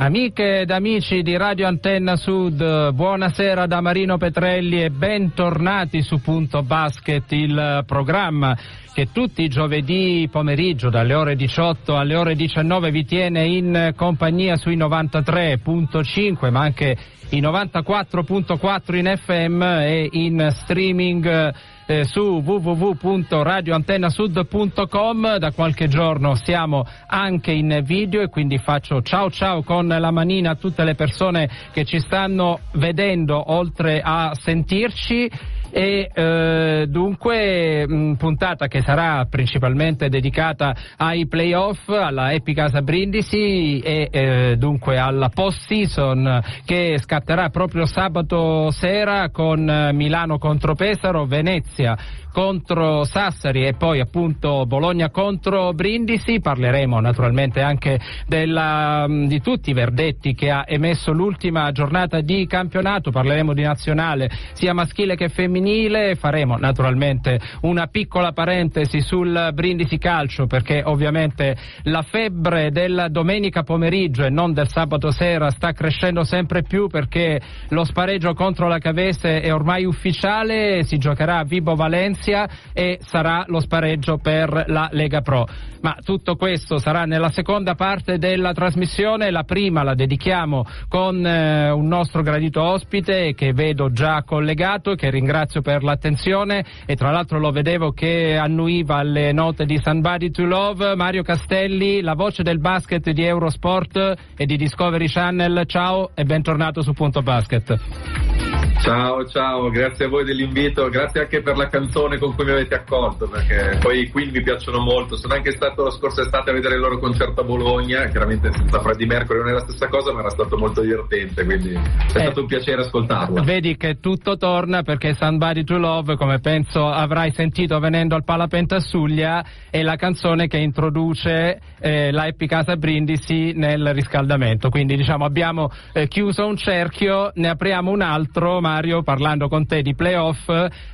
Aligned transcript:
Amiche 0.00 0.60
ed 0.60 0.70
amici 0.70 1.22
di 1.22 1.36
Radio 1.36 1.66
Antenna 1.66 2.14
Sud, 2.14 2.92
buonasera 2.92 3.66
da 3.66 3.80
Marino 3.80 4.16
Petrelli 4.16 4.80
e 4.80 4.90
bentornati 4.90 6.02
su 6.02 6.20
Punto 6.20 6.62
Basket, 6.62 7.24
il 7.32 7.82
programma 7.84 8.56
che 8.94 9.08
tutti 9.10 9.42
i 9.42 9.48
giovedì 9.48 10.28
pomeriggio 10.30 10.88
dalle 10.88 11.14
ore 11.14 11.34
18 11.34 11.96
alle 11.96 12.14
ore 12.14 12.36
19 12.36 12.92
vi 12.92 13.04
tiene 13.04 13.44
in 13.46 13.92
compagnia 13.96 14.54
sui 14.54 14.76
93.5 14.76 16.48
ma 16.52 16.60
anche 16.60 16.96
i 17.30 17.40
94.4 17.40 18.94
in 18.94 19.16
FM 19.16 19.62
e 19.62 20.08
in 20.12 20.48
streaming 20.60 21.52
eh, 21.88 22.04
su 22.04 22.40
www.radioantennasud.com. 22.44 25.38
Da 25.38 25.52
qualche 25.52 25.88
giorno 25.88 26.34
siamo 26.34 26.84
anche 27.06 27.50
in 27.50 27.80
video 27.82 28.20
e 28.20 28.28
quindi 28.28 28.58
faccio 28.58 29.00
ciao 29.02 29.30
ciao 29.30 29.62
con 29.62 29.88
la 29.88 30.10
manina 30.10 30.50
a 30.50 30.56
tutte 30.56 30.84
le 30.84 30.94
persone 30.94 31.48
che 31.72 31.86
ci 31.86 31.98
stanno 31.98 32.60
vedendo 32.72 33.52
oltre 33.52 34.02
a 34.04 34.34
sentirci 34.34 35.30
e 35.70 36.10
eh, 36.12 36.86
dunque 36.88 37.86
mh, 37.86 38.14
puntata 38.14 38.66
che 38.66 38.82
sarà 38.82 39.26
principalmente 39.28 40.08
dedicata 40.08 40.74
ai 40.96 41.26
playoff, 41.26 41.88
alla 41.88 42.32
Epicasa 42.32 42.82
Brindisi 42.82 43.80
e 43.80 44.08
eh, 44.10 44.56
dunque 44.56 44.98
alla 44.98 45.28
post 45.28 45.66
season 45.66 46.42
che 46.64 46.98
scatterà 46.98 47.50
proprio 47.50 47.86
sabato 47.86 48.70
sera 48.70 49.30
con 49.30 49.90
Milano 49.92 50.38
contro 50.38 50.74
Pesaro, 50.74 51.26
Venezia 51.26 51.96
contro 52.32 53.04
Sassari 53.04 53.66
e 53.66 53.74
poi 53.74 54.00
appunto 54.00 54.66
Bologna 54.66 55.10
contro 55.10 55.72
Brindisi. 55.72 56.40
Parleremo 56.40 57.00
naturalmente 57.00 57.60
anche 57.60 57.98
della, 58.26 59.06
di 59.08 59.40
tutti 59.40 59.70
i 59.70 59.72
verdetti 59.72 60.34
che 60.34 60.50
ha 60.50 60.64
emesso 60.66 61.12
l'ultima 61.12 61.70
giornata 61.72 62.20
di 62.20 62.46
campionato, 62.46 63.10
parleremo 63.10 63.54
di 63.54 63.62
nazionale 63.62 64.30
sia 64.52 64.72
maschile 64.72 65.16
che 65.16 65.28
femminile, 65.28 66.14
faremo 66.16 66.56
naturalmente 66.56 67.40
una 67.62 67.86
piccola 67.86 68.32
parentesi 68.32 69.00
sul 69.00 69.50
Brindisi 69.52 69.98
calcio 69.98 70.46
perché 70.46 70.82
ovviamente 70.84 71.56
la 71.84 72.02
febbre 72.02 72.70
della 72.70 73.08
domenica 73.08 73.62
pomeriggio 73.62 74.24
e 74.24 74.30
non 74.30 74.52
del 74.52 74.68
sabato 74.68 75.10
sera 75.10 75.50
sta 75.50 75.72
crescendo 75.72 76.24
sempre 76.24 76.62
più 76.62 76.88
perché 76.88 77.40
lo 77.70 77.84
spareggio 77.84 78.34
contro 78.34 78.68
la 78.68 78.78
Cavese 78.78 79.40
è 79.40 79.52
ormai 79.52 79.84
ufficiale, 79.84 80.84
si 80.84 80.98
giocherà 80.98 81.38
a 81.38 81.44
Vibo 81.44 81.74
Valencia 81.74 82.17
Venezia 82.18 82.48
e 82.72 82.98
sarà 83.00 83.44
lo 83.46 83.60
spareggio 83.60 84.18
per 84.18 84.64
la 84.66 84.88
Lega 84.92 85.20
Pro. 85.20 85.46
Ma 85.80 85.96
tutto 86.04 86.34
questo 86.34 86.78
sarà 86.78 87.04
nella 87.04 87.30
seconda 87.30 87.74
parte 87.74 88.18
della 88.18 88.52
trasmissione, 88.52 89.30
la 89.30 89.44
prima 89.44 89.84
la 89.84 89.94
dedichiamo 89.94 90.64
con 90.88 91.24
eh, 91.24 91.70
un 91.70 91.86
nostro 91.86 92.22
gradito 92.22 92.60
ospite 92.60 93.34
che 93.34 93.52
vedo 93.52 93.92
già 93.92 94.24
collegato 94.24 94.94
che 94.94 95.08
ringrazio 95.10 95.62
per 95.62 95.84
l'attenzione 95.84 96.64
e 96.84 96.96
tra 96.96 97.12
l'altro 97.12 97.38
lo 97.38 97.52
vedevo 97.52 97.92
che 97.92 98.36
annuiva 98.36 98.96
alle 98.96 99.32
note 99.32 99.64
di 99.64 99.78
Somebody 99.80 100.30
to 100.30 100.44
Love, 100.44 100.96
Mario 100.96 101.22
Castelli, 101.22 102.00
la 102.00 102.14
voce 102.14 102.42
del 102.42 102.58
basket 102.58 103.10
di 103.10 103.22
Eurosport 103.22 104.14
e 104.36 104.46
di 104.46 104.56
Discovery 104.56 105.06
Channel, 105.06 105.64
ciao 105.66 106.10
e 106.14 106.24
bentornato 106.24 106.82
su 106.82 106.92
Punto 106.92 107.22
Basket. 107.22 108.47
Ciao, 108.80 109.24
ciao, 109.26 109.68
grazie 109.70 110.06
a 110.06 110.08
voi 110.08 110.24
dell'invito, 110.24 110.88
grazie 110.88 111.22
anche 111.22 111.42
per 111.42 111.56
la 111.56 111.68
canzone 111.68 112.18
con 112.18 112.34
cui 112.34 112.44
mi 112.44 112.52
avete 112.52 112.74
accolto, 112.74 113.28
perché 113.28 113.78
poi 113.80 114.00
i 114.00 114.08
Queen 114.08 114.30
mi 114.30 114.42
piacciono 114.42 114.78
molto. 114.78 115.16
Sono 115.16 115.34
anche 115.34 115.52
stato 115.52 115.84
la 115.84 115.90
scorsa 115.90 116.22
estate 116.22 116.50
a 116.50 116.52
vedere 116.52 116.74
il 116.74 116.80
loro 116.80 116.98
concerto 116.98 117.40
a 117.40 117.44
Bologna, 117.44 118.06
chiaramente 118.06 118.52
senza 118.52 118.80
Freddy 118.80 119.06
Mercury 119.06 119.40
non 119.40 119.48
è 119.48 119.52
la 119.52 119.60
stessa 119.60 119.88
cosa, 119.88 120.12
ma 120.12 120.20
era 120.20 120.30
stato 120.30 120.56
molto 120.56 120.80
divertente, 120.80 121.44
quindi 121.44 121.72
è 121.72 121.78
eh, 122.16 122.20
stato 122.20 122.40
un 122.40 122.46
piacere 122.46 122.82
ascoltarlo. 122.82 123.42
Vedi 123.42 123.76
che 123.76 123.98
tutto 124.00 124.36
torna 124.36 124.82
perché 124.82 125.14
Somebody 125.14 125.64
to 125.64 125.76
Love, 125.78 126.16
come 126.16 126.38
penso 126.38 126.86
avrai 126.86 127.30
sentito 127.32 127.78
venendo 127.80 128.14
al 128.14 128.24
Palapenta 128.24 128.78
Suglia, 128.80 129.44
è 129.70 129.82
la 129.82 129.96
canzone 129.96 130.46
che 130.46 130.58
introduce 130.58 131.60
eh, 131.80 132.10
la 132.10 132.26
Epicasa 132.26 132.76
Brindisi 132.76 133.52
nel 133.54 133.92
riscaldamento. 133.92 134.68
Quindi 134.68 134.96
diciamo 134.96 135.24
abbiamo 135.24 135.70
eh, 135.92 136.08
chiuso 136.08 136.46
un 136.46 136.56
cerchio, 136.56 137.30
ne 137.34 137.48
apriamo 137.48 137.90
un 137.90 138.02
altro, 138.02 138.57
Mario, 138.60 139.02
parlando 139.02 139.48
con 139.48 139.66
te 139.66 139.82
di 139.82 139.94
playoff, 139.94 140.50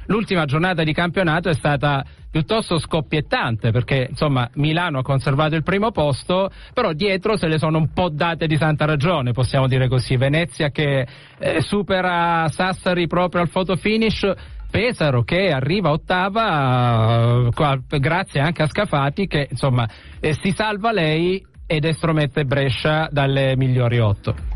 l'ultima 0.06 0.44
giornata 0.44 0.82
di 0.82 0.92
campionato 0.92 1.48
è 1.48 1.54
stata 1.54 2.04
piuttosto 2.34 2.78
scoppiettante 2.78 3.70
perché 3.70 4.08
insomma 4.10 4.50
Milano 4.54 4.98
ha 4.98 5.02
conservato 5.02 5.54
il 5.54 5.62
primo 5.62 5.92
posto, 5.92 6.50
però 6.72 6.92
dietro 6.92 7.36
se 7.36 7.46
le 7.46 7.58
sono 7.58 7.78
un 7.78 7.92
po' 7.92 8.08
date 8.08 8.48
di 8.48 8.56
santa 8.56 8.86
ragione, 8.86 9.30
possiamo 9.30 9.68
dire 9.68 9.86
così. 9.86 10.16
Venezia 10.16 10.70
che 10.70 11.06
eh, 11.38 11.60
supera 11.60 12.48
Sassari 12.48 13.06
proprio 13.06 13.42
al 13.42 13.50
photo 13.50 13.76
finish. 13.76 14.32
Pesaro 14.68 15.22
che 15.22 15.52
arriva 15.52 15.90
ottava 15.90 17.48
eh, 17.48 17.98
grazie 18.00 18.40
anche 18.40 18.62
a 18.64 18.66
Scafati 18.66 19.28
che 19.28 19.46
insomma 19.48 19.88
eh, 20.18 20.34
si 20.34 20.50
salva 20.50 20.90
lei 20.90 21.40
ed 21.66 21.84
estromette 21.84 22.44
Brescia 22.44 23.08
dalle 23.12 23.56
migliori 23.56 24.00
otto. 24.00 24.53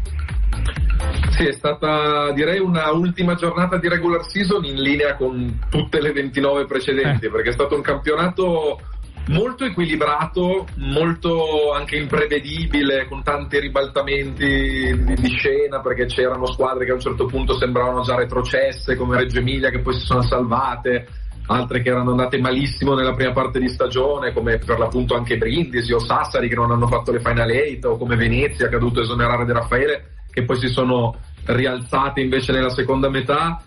Sì, 1.38 1.46
è 1.46 1.52
stata 1.52 2.32
direi 2.32 2.58
una 2.58 2.90
ultima 2.90 3.36
giornata 3.36 3.76
di 3.76 3.88
regular 3.88 4.28
season 4.28 4.64
in 4.64 4.82
linea 4.82 5.14
con 5.14 5.60
tutte 5.70 6.00
le 6.00 6.10
29 6.10 6.64
precedenti, 6.64 7.26
eh. 7.26 7.30
perché 7.30 7.50
è 7.50 7.52
stato 7.52 7.76
un 7.76 7.80
campionato 7.80 8.80
molto 9.28 9.64
equilibrato, 9.64 10.66
molto 10.78 11.70
anche 11.72 11.94
imprevedibile, 11.94 13.06
con 13.06 13.22
tanti 13.22 13.60
ribaltamenti 13.60 15.14
di 15.14 15.28
scena, 15.28 15.78
perché 15.78 16.06
c'erano 16.06 16.46
squadre 16.46 16.84
che 16.84 16.90
a 16.90 16.94
un 16.94 17.00
certo 17.00 17.26
punto 17.26 17.56
sembravano 17.56 18.00
già 18.00 18.16
retrocesse, 18.16 18.96
come 18.96 19.18
Reggio 19.18 19.38
Emilia, 19.38 19.70
che 19.70 19.78
poi 19.78 19.94
si 19.94 20.04
sono 20.06 20.22
salvate, 20.22 21.06
altre 21.46 21.82
che 21.82 21.90
erano 21.90 22.10
andate 22.10 22.40
malissimo 22.40 22.96
nella 22.96 23.14
prima 23.14 23.30
parte 23.30 23.60
di 23.60 23.68
stagione, 23.68 24.32
come 24.32 24.58
per 24.58 24.80
l'appunto 24.80 25.14
anche 25.14 25.36
Brindisi 25.36 25.92
o 25.92 26.00
Sassari 26.00 26.48
che 26.48 26.56
non 26.56 26.72
hanno 26.72 26.88
fatto 26.88 27.12
le 27.12 27.20
Final 27.20 27.50
Eight, 27.50 27.84
o 27.84 27.96
come 27.96 28.16
Venezia 28.16 28.66
che 28.66 28.74
ha 28.74 28.80
dovuto 28.80 29.02
esonerare 29.02 29.44
De 29.44 29.52
Raffaele 29.52 30.16
che 30.38 30.44
poi 30.44 30.58
si 30.58 30.68
sono 30.68 31.16
rialzate 31.48 32.20
invece 32.20 32.52
nella 32.52 32.70
seconda 32.70 33.08
metà. 33.08 33.62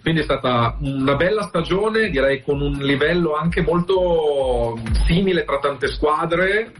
Quindi 0.00 0.20
è 0.20 0.24
stata 0.24 0.76
una 0.80 1.14
bella 1.14 1.42
stagione, 1.42 2.10
direi 2.10 2.42
con 2.42 2.60
un 2.60 2.78
livello 2.78 3.34
anche 3.34 3.62
molto 3.62 4.78
simile 5.06 5.44
tra 5.44 5.58
tante 5.60 5.86
squadre, 5.88 6.72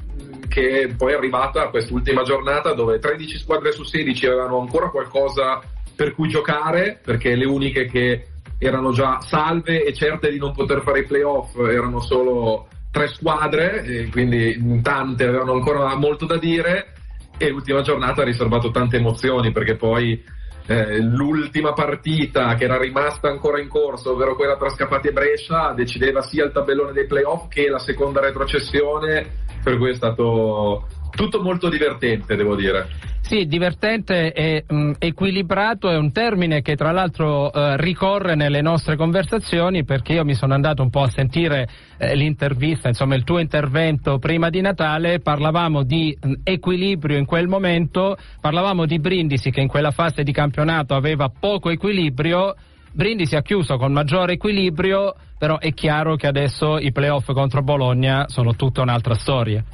che 0.48 0.92
poi 0.96 1.12
è 1.12 1.16
arrivata 1.16 1.62
a 1.62 1.68
quest'ultima 1.68 2.22
giornata 2.22 2.74
dove 2.74 2.98
13 2.98 3.38
squadre 3.38 3.70
su 3.70 3.84
16 3.84 4.26
avevano 4.26 4.58
ancora 4.58 4.90
qualcosa 4.90 5.60
per 5.94 6.14
cui 6.14 6.28
giocare, 6.28 6.98
perché 7.02 7.36
le 7.36 7.46
uniche 7.46 7.86
che 7.86 8.26
erano 8.58 8.92
già 8.92 9.20
salve 9.20 9.84
e 9.84 9.92
certe 9.92 10.30
di 10.30 10.38
non 10.38 10.52
poter 10.52 10.82
fare 10.82 11.00
i 11.00 11.04
playoff 11.04 11.56
erano 11.58 12.00
solo 12.00 12.66
tre 12.90 13.08
squadre, 13.08 14.08
quindi 14.10 14.80
tante 14.82 15.24
avevano 15.24 15.52
ancora 15.52 15.94
molto 15.96 16.26
da 16.26 16.38
dire 16.38 16.92
e 17.38 17.48
l'ultima 17.48 17.80
giornata 17.80 18.22
ha 18.22 18.24
riservato 18.24 18.70
tante 18.70 18.98
emozioni 18.98 19.50
perché 19.50 19.76
poi 19.76 20.22
eh, 20.66 21.00
l'ultima 21.00 21.72
partita 21.72 22.54
che 22.54 22.64
era 22.64 22.78
rimasta 22.78 23.28
ancora 23.28 23.60
in 23.60 23.68
corso, 23.68 24.12
ovvero 24.12 24.36
quella 24.36 24.56
tra 24.56 24.68
Scappati 24.68 25.08
e 25.08 25.12
Brescia, 25.12 25.72
decideva 25.72 26.22
sia 26.22 26.44
il 26.44 26.52
tabellone 26.52 26.92
dei 26.92 27.06
playoff 27.06 27.48
che 27.48 27.68
la 27.68 27.78
seconda 27.78 28.20
retrocessione, 28.20 29.44
per 29.62 29.76
cui 29.78 29.90
è 29.90 29.94
stato 29.94 30.86
tutto 31.10 31.42
molto 31.42 31.68
divertente, 31.68 32.36
devo 32.36 32.54
dire. 32.54 33.11
Sì, 33.32 33.46
divertente 33.46 34.30
e 34.34 34.64
mh, 34.68 34.76
mm, 34.76 34.92
equilibrato 34.98 35.88
è 35.88 35.96
un 35.96 36.12
termine 36.12 36.60
che 36.60 36.76
tra 36.76 36.92
l'altro 36.92 37.50
eh, 37.50 37.78
ricorre 37.78 38.34
nelle 38.34 38.60
nostre 38.60 38.94
conversazioni 38.94 39.84
perché 39.84 40.12
io 40.12 40.24
mi 40.26 40.34
sono 40.34 40.52
andato 40.52 40.82
un 40.82 40.90
po' 40.90 41.00
a 41.00 41.08
sentire 41.08 41.66
eh, 41.96 42.14
l'intervista, 42.14 42.88
insomma 42.88 43.14
il 43.14 43.24
tuo 43.24 43.38
intervento 43.38 44.18
prima 44.18 44.50
di 44.50 44.60
Natale, 44.60 45.20
parlavamo 45.20 45.82
di 45.82 46.14
mh, 46.20 46.28
mm, 46.28 46.32
equilibrio 46.42 47.16
in 47.16 47.24
quel 47.24 47.48
momento, 47.48 48.18
parlavamo 48.38 48.84
di 48.84 48.98
Brindisi 48.98 49.50
che 49.50 49.62
in 49.62 49.68
quella 49.68 49.92
fase 49.92 50.24
di 50.24 50.32
campionato 50.32 50.94
aveva 50.94 51.30
poco 51.30 51.70
equilibrio, 51.70 52.54
Brindisi 52.92 53.34
ha 53.34 53.40
chiuso 53.40 53.78
con 53.78 53.92
maggiore 53.92 54.34
equilibrio, 54.34 55.14
però 55.38 55.58
è 55.58 55.72
chiaro 55.72 56.16
che 56.16 56.26
adesso 56.26 56.76
i 56.76 56.92
playoff 56.92 57.32
contro 57.32 57.62
Bologna 57.62 58.26
sono 58.28 58.54
tutta 58.56 58.82
un'altra 58.82 59.14
storia. 59.14 59.64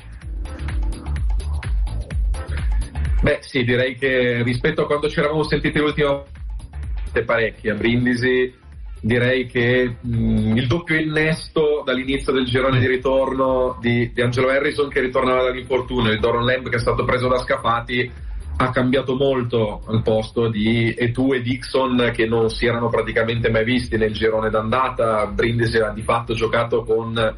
Beh 3.20 3.38
sì, 3.40 3.64
direi 3.64 3.96
che 3.96 4.42
rispetto 4.42 4.82
a 4.82 4.86
quando 4.86 5.08
ci 5.08 5.18
eravamo 5.18 5.42
sentiti 5.42 5.78
l'ultima 5.78 6.10
volta 6.10 6.36
parecchie 7.24 7.72
a 7.72 7.74
Brindisi 7.74 8.54
direi 9.00 9.46
che 9.46 9.96
mh, 10.00 10.16
mm, 10.16 10.56
il 10.56 10.66
doppio 10.66 10.96
innesto 10.98 11.82
dall'inizio 11.84 12.32
del 12.32 12.44
girone 12.44 12.78
di 12.78 12.86
ritorno 12.86 13.76
di, 13.80 14.12
di 14.12 14.20
Angelo 14.20 14.48
Harrison 14.48 14.88
che 14.88 15.00
ritornava 15.00 15.44
dall'infortunio 15.44 16.12
e 16.12 16.18
Doron 16.18 16.44
Lamb 16.44 16.68
che 16.68 16.76
è 16.76 16.80
stato 16.80 17.04
preso 17.04 17.28
da 17.28 17.38
Scafati 17.38 18.10
ha 18.60 18.70
cambiato 18.70 19.14
molto 19.14 19.82
al 19.86 20.02
posto 20.02 20.48
di 20.48 20.92
Etu 20.96 21.32
e 21.32 21.42
Dixon 21.42 22.10
che 22.12 22.26
non 22.26 22.50
si 22.50 22.66
erano 22.66 22.88
praticamente 22.88 23.50
mai 23.50 23.62
visti 23.62 23.96
nel 23.96 24.12
girone 24.12 24.50
d'andata. 24.50 25.26
Brindisi 25.26 25.78
ha 25.78 25.90
di 25.90 26.02
fatto 26.02 26.34
giocato 26.34 26.82
con 26.82 27.36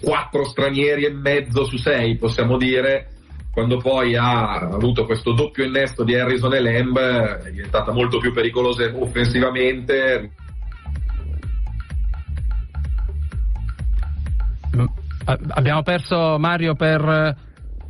quattro 0.00 0.44
stranieri 0.44 1.04
e 1.04 1.10
mezzo 1.10 1.64
su 1.64 1.76
sei 1.76 2.16
possiamo 2.16 2.56
dire 2.56 3.17
quando 3.58 3.78
poi 3.78 4.14
ha 4.14 4.60
avuto 4.60 5.04
questo 5.04 5.32
doppio 5.32 5.64
innesto 5.64 6.04
di 6.04 6.14
Harrison 6.14 6.54
e 6.54 6.60
Lamb 6.60 6.96
è 6.96 7.50
diventata 7.50 7.90
molto 7.90 8.18
più 8.18 8.32
pericolosa 8.32 8.88
offensivamente. 8.94 10.30
Mm, 14.76 14.84
abbiamo 15.48 15.82
perso 15.82 16.38
Mario 16.38 16.76
per 16.76 17.36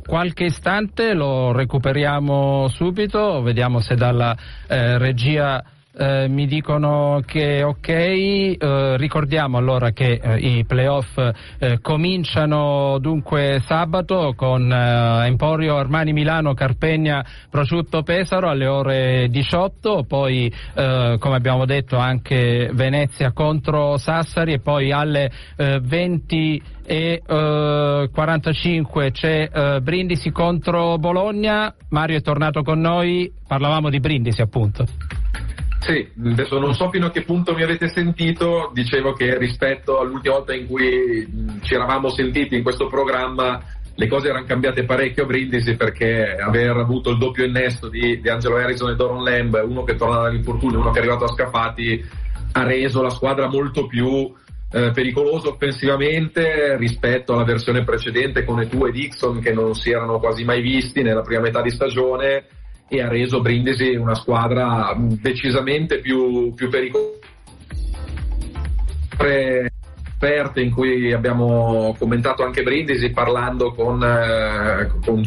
qualche 0.03 0.45
istante, 0.45 1.13
lo 1.13 1.51
recuperiamo 1.51 2.67
subito, 2.69 3.43
vediamo 3.43 3.79
se 3.79 3.93
dalla 3.93 4.35
eh, 4.67 4.97
regia 4.97 5.63
eh, 5.97 6.27
mi 6.27 6.45
dicono 6.45 7.21
che 7.25 7.63
ok, 7.63 7.87
eh, 7.87 8.97
ricordiamo 8.97 9.57
allora 9.57 9.91
che 9.91 10.19
eh, 10.21 10.37
i 10.37 10.65
playoff 10.65 11.17
eh, 11.57 11.79
cominciano 11.81 12.97
dunque 12.99 13.61
sabato 13.65 14.33
con 14.35 14.71
eh, 14.71 15.25
Emporio 15.25 15.77
Armani 15.77 16.13
Milano 16.13 16.53
Carpegna 16.53 17.25
Prosciutto 17.49 18.03
Pesaro 18.03 18.49
alle 18.49 18.67
ore 18.67 19.27
18, 19.29 20.05
poi 20.07 20.53
eh, 20.75 21.17
come 21.19 21.35
abbiamo 21.35 21.65
detto 21.65 21.97
anche 21.97 22.69
Venezia 22.71 23.31
contro 23.31 23.97
Sassari 23.97 24.53
e 24.53 24.59
poi 24.59 24.91
alle 24.91 25.31
20 25.57 26.61
e 26.85 27.21
45 27.25 29.11
c'è 29.11 29.79
Brindisi 29.81 30.31
contro 30.31 30.97
Bologna. 30.97 31.73
Mario 31.89 32.17
è 32.17 32.21
tornato 32.21 32.61
con 32.63 32.79
noi, 32.79 33.31
parlavamo 33.47 33.89
di 33.89 33.99
Brindisi 33.99 34.41
appunto. 34.41 34.85
Sì, 35.79 36.07
adesso 36.23 36.59
non 36.59 36.73
so 36.73 36.89
fino 36.89 37.07
a 37.07 37.11
che 37.11 37.23
punto 37.23 37.55
mi 37.55 37.63
avete 37.63 37.87
sentito, 37.87 38.69
dicevo 38.73 39.13
che 39.13 39.37
rispetto 39.37 39.99
all'ultima 39.99 40.35
volta 40.35 40.53
in 40.53 40.67
cui 40.67 41.57
ci 41.61 41.73
eravamo 41.73 42.09
sentiti 42.09 42.55
in 42.55 42.63
questo 42.63 42.87
programma 42.87 43.63
le 43.99 44.07
cose 44.07 44.29
erano 44.29 44.45
cambiate 44.45 44.85
parecchio 44.85 45.23
a 45.23 45.25
Brindisi 45.25 45.75
perché 45.75 46.33
aver 46.33 46.77
avuto 46.77 47.09
il 47.09 47.17
doppio 47.17 47.43
innesto 47.43 47.89
di, 47.89 48.21
di 48.21 48.29
Angelo 48.29 48.55
Harrison 48.55 48.91
e 48.91 48.95
Doron 48.95 49.23
Lamb, 49.23 49.61
uno 49.65 49.83
che 49.83 49.95
torna 49.95 50.21
dall'infortunio 50.21 50.77
e 50.77 50.81
uno 50.81 50.91
che 50.91 50.99
è 50.99 51.01
arrivato 51.01 51.25
a 51.25 51.27
Scafati, 51.27 52.01
ha 52.53 52.63
reso 52.63 53.01
la 53.01 53.09
squadra 53.09 53.49
molto 53.49 53.87
più 53.87 54.33
eh, 54.71 54.91
pericolosa 54.91 55.49
offensivamente 55.49 56.77
rispetto 56.77 57.33
alla 57.33 57.43
versione 57.43 57.83
precedente 57.83 58.45
con 58.45 58.61
Etu 58.61 58.85
e 58.85 58.91
Dixon 58.91 59.41
che 59.41 59.51
non 59.51 59.75
si 59.75 59.91
erano 59.91 60.19
quasi 60.19 60.45
mai 60.45 60.61
visti 60.61 61.01
nella 61.01 61.21
prima 61.21 61.41
metà 61.41 61.61
di 61.61 61.69
stagione 61.69 62.45
e 62.89 63.01
ha 63.01 63.07
reso 63.07 63.41
Brindisi 63.41 63.95
una 63.95 64.15
squadra 64.15 64.93
decisamente 64.97 65.99
più, 65.99 66.53
più 66.53 66.69
pericolosa 66.69 67.17
aperte 70.19 70.61
in 70.61 70.71
cui 70.71 71.13
abbiamo 71.13 71.95
commentato 71.97 72.43
anche 72.43 72.61
Brindisi 72.61 73.11
parlando 73.11 73.73
con, 73.73 74.03
eh, 74.03 74.91
con 75.05 75.23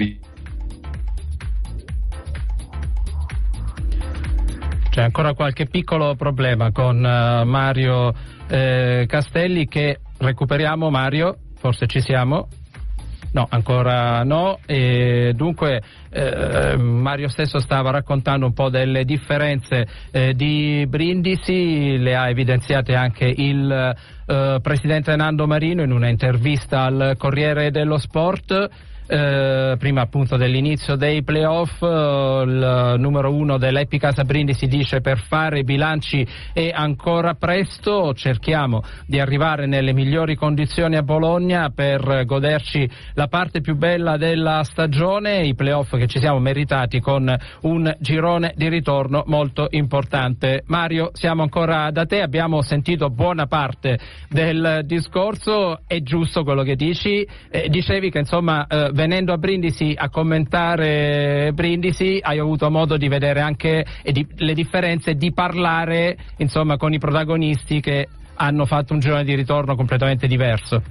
C'è 4.90 5.00
ancora 5.00 5.32
qualche 5.32 5.64
piccolo 5.64 6.14
problema 6.14 6.70
con 6.70 6.98
uh, 6.98 7.46
Mario 7.46 8.12
eh, 8.46 9.06
Castelli 9.08 9.66
che 9.66 10.00
recuperiamo 10.18 10.90
Mario, 10.90 11.38
forse 11.56 11.86
ci 11.86 12.02
siamo. 12.02 12.48
No, 13.32 13.46
ancora 13.48 14.22
no. 14.24 14.58
E 14.66 15.32
dunque 15.34 15.82
eh, 16.10 16.76
Mario 16.76 17.28
stesso 17.28 17.58
stava 17.58 17.90
raccontando 17.90 18.46
un 18.46 18.52
po' 18.52 18.68
delle 18.68 19.04
differenze 19.04 19.86
eh, 20.10 20.34
di 20.34 20.84
Brindisi, 20.86 21.96
le 21.98 22.14
ha 22.14 22.28
evidenziate 22.28 22.94
anche 22.94 23.24
il 23.24 23.94
eh, 24.26 24.58
presidente 24.60 25.16
Nando 25.16 25.46
Marino 25.46 25.82
in 25.82 25.92
una 25.92 26.08
intervista 26.08 26.82
al 26.82 27.14
Corriere 27.16 27.70
dello 27.70 27.98
Sport. 27.98 28.90
Eh, 29.04 29.74
prima 29.78 30.00
appunto 30.00 30.36
dell'inizio 30.36 30.94
dei 30.94 31.24
playoff, 31.24 31.82
eh, 31.82 31.86
il 32.46 32.94
numero 32.98 33.34
uno 33.34 33.58
dell'Epica 33.58 34.12
Sabrini 34.12 34.54
si 34.54 34.68
dice 34.68 35.00
per 35.00 35.18
fare 35.18 35.58
i 35.58 35.64
bilanci 35.64 36.26
è 36.52 36.70
ancora 36.72 37.34
presto, 37.34 38.14
cerchiamo 38.14 38.82
di 39.06 39.18
arrivare 39.18 39.66
nelle 39.66 39.92
migliori 39.92 40.36
condizioni 40.36 40.96
a 40.96 41.02
Bologna 41.02 41.70
per 41.70 42.24
goderci 42.24 42.88
la 43.14 43.26
parte 43.26 43.60
più 43.60 43.76
bella 43.76 44.16
della 44.16 44.62
stagione, 44.62 45.44
i 45.46 45.54
playoff 45.54 45.96
che 45.96 46.06
ci 46.06 46.20
siamo 46.20 46.38
meritati 46.38 47.00
con 47.00 47.36
un 47.62 47.96
girone 47.98 48.54
di 48.56 48.68
ritorno 48.68 49.24
molto 49.26 49.66
importante. 49.70 50.62
Mario, 50.66 51.10
siamo 51.12 51.42
ancora 51.42 51.90
da 51.90 52.06
te, 52.06 52.22
abbiamo 52.22 52.62
sentito 52.62 53.10
buona 53.10 53.46
parte 53.46 53.98
del 54.28 54.82
discorso, 54.84 55.80
è 55.86 56.00
giusto 56.02 56.44
quello 56.44 56.62
che 56.62 56.76
dici, 56.76 57.26
eh, 57.50 57.68
dicevi 57.68 58.10
che 58.10 58.20
insomma 58.20 58.66
eh, 58.66 58.90
venendo 58.92 59.32
a 59.32 59.38
Brindisi 59.38 59.94
a 59.96 60.08
commentare 60.08 61.50
Brindisi 61.54 62.18
hai 62.22 62.38
avuto 62.38 62.70
modo 62.70 62.96
di 62.96 63.08
vedere 63.08 63.40
anche 63.40 63.84
di, 64.04 64.26
le 64.36 64.54
differenze, 64.54 65.14
di 65.14 65.32
parlare 65.32 66.16
insomma, 66.38 66.76
con 66.76 66.92
i 66.92 66.98
protagonisti 66.98 67.80
che 67.80 68.08
hanno 68.34 68.66
fatto 68.66 68.92
un 68.92 69.00
giorno 69.00 69.22
di 69.22 69.34
ritorno 69.34 69.76
completamente 69.76 70.26
diverso. 70.26 70.82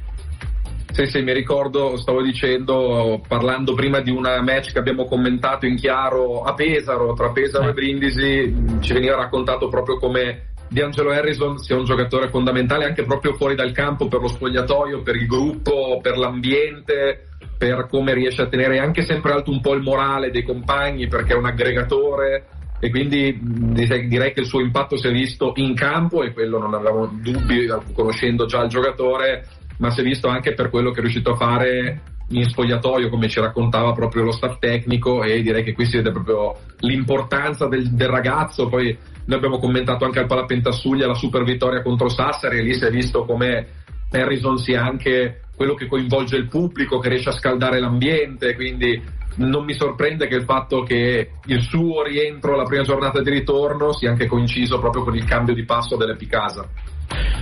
Sì, 0.91 1.05
sì, 1.05 1.21
mi 1.21 1.33
ricordo, 1.33 1.95
stavo 1.95 2.21
dicendo, 2.21 3.21
parlando 3.25 3.73
prima 3.73 4.01
di 4.01 4.11
una 4.11 4.41
match 4.41 4.73
che 4.73 4.79
abbiamo 4.79 5.05
commentato 5.05 5.65
in 5.65 5.77
chiaro 5.77 6.43
a 6.43 6.53
Pesaro, 6.53 7.13
tra 7.13 7.31
Pesaro 7.31 7.69
e 7.69 7.73
Brindisi, 7.73 8.53
ci 8.81 8.91
veniva 8.91 9.15
raccontato 9.15 9.69
proprio 9.69 9.97
come 9.97 10.49
Di 10.67 10.81
Angelo 10.81 11.11
Harrison 11.11 11.57
sia 11.59 11.77
un 11.77 11.85
giocatore 11.85 12.29
fondamentale 12.29 12.85
anche 12.85 13.03
proprio 13.03 13.33
fuori 13.35 13.55
dal 13.55 13.71
campo 13.71 14.09
per 14.09 14.19
lo 14.19 14.27
spogliatoio, 14.27 15.01
per 15.01 15.15
il 15.15 15.27
gruppo, 15.27 15.99
per 16.01 16.17
l'ambiente, 16.17 17.30
per 17.57 17.87
come 17.89 18.13
riesce 18.13 18.41
a 18.41 18.47
tenere 18.47 18.79
anche 18.79 19.03
sempre 19.03 19.31
alto 19.31 19.51
un 19.51 19.61
po' 19.61 19.73
il 19.73 19.81
morale 19.81 20.31
dei 20.31 20.43
compagni 20.43 21.07
perché 21.07 21.33
è 21.33 21.37
un 21.37 21.45
aggregatore 21.45 22.45
e 22.79 22.89
quindi 22.89 23.37
direi 23.39 24.33
che 24.33 24.39
il 24.39 24.45
suo 24.47 24.59
impatto 24.59 24.97
si 24.97 25.07
è 25.07 25.11
visto 25.11 25.53
in 25.55 25.75
campo 25.75 26.23
e 26.23 26.33
quello 26.33 26.57
non 26.57 26.73
avevamo 26.73 27.05
dubbi 27.05 27.67
conoscendo 27.93 28.45
già 28.45 28.63
il 28.63 28.69
giocatore 28.69 29.45
ma 29.77 29.91
si 29.91 30.01
è 30.01 30.03
visto 30.03 30.27
anche 30.27 30.53
per 30.53 30.69
quello 30.69 30.91
che 30.91 30.99
è 30.99 31.01
riuscito 31.01 31.31
a 31.31 31.35
fare 31.35 32.01
in 32.31 32.47
spogliatoio 32.47 33.09
come 33.09 33.27
ci 33.27 33.39
raccontava 33.39 33.91
proprio 33.93 34.23
lo 34.23 34.31
staff 34.31 34.57
tecnico 34.59 35.23
e 35.23 35.41
direi 35.41 35.63
che 35.63 35.73
qui 35.73 35.85
si 35.85 35.97
vede 35.97 36.11
proprio 36.11 36.55
l'importanza 36.79 37.67
del, 37.67 37.89
del 37.89 38.07
ragazzo. 38.07 38.67
Poi 38.67 38.97
noi 39.25 39.37
abbiamo 39.37 39.59
commentato 39.59 40.05
anche 40.05 40.19
al 40.19 40.27
Palapentasuglia 40.27 41.07
la 41.07 41.13
super 41.13 41.43
vittoria 41.43 41.81
contro 41.81 42.09
Sassari 42.09 42.59
e 42.59 42.63
lì 42.63 42.73
si 42.73 42.85
è 42.85 42.89
visto 42.89 43.25
come 43.25 43.67
Harrison 44.11 44.57
sia 44.57 44.83
anche 44.83 45.41
quello 45.61 45.75
che 45.75 45.85
coinvolge 45.85 46.37
il 46.37 46.47
pubblico, 46.47 46.97
che 46.97 47.09
riesce 47.09 47.29
a 47.29 47.33
scaldare 47.33 47.79
l'ambiente, 47.79 48.55
quindi 48.55 48.99
non 49.35 49.63
mi 49.63 49.75
sorprende 49.75 50.25
che 50.25 50.33
il 50.33 50.43
fatto 50.43 50.81
che 50.81 51.33
il 51.45 51.61
suo 51.61 52.01
rientro 52.01 52.55
alla 52.55 52.63
prima 52.63 52.81
giornata 52.81 53.21
di 53.21 53.29
ritorno 53.29 53.93
sia 53.93 54.09
anche 54.09 54.25
coinciso 54.25 54.79
proprio 54.79 55.03
con 55.03 55.15
il 55.15 55.23
cambio 55.23 55.53
di 55.53 55.63
passo 55.63 55.97
dell'Epicasa. 55.97 56.67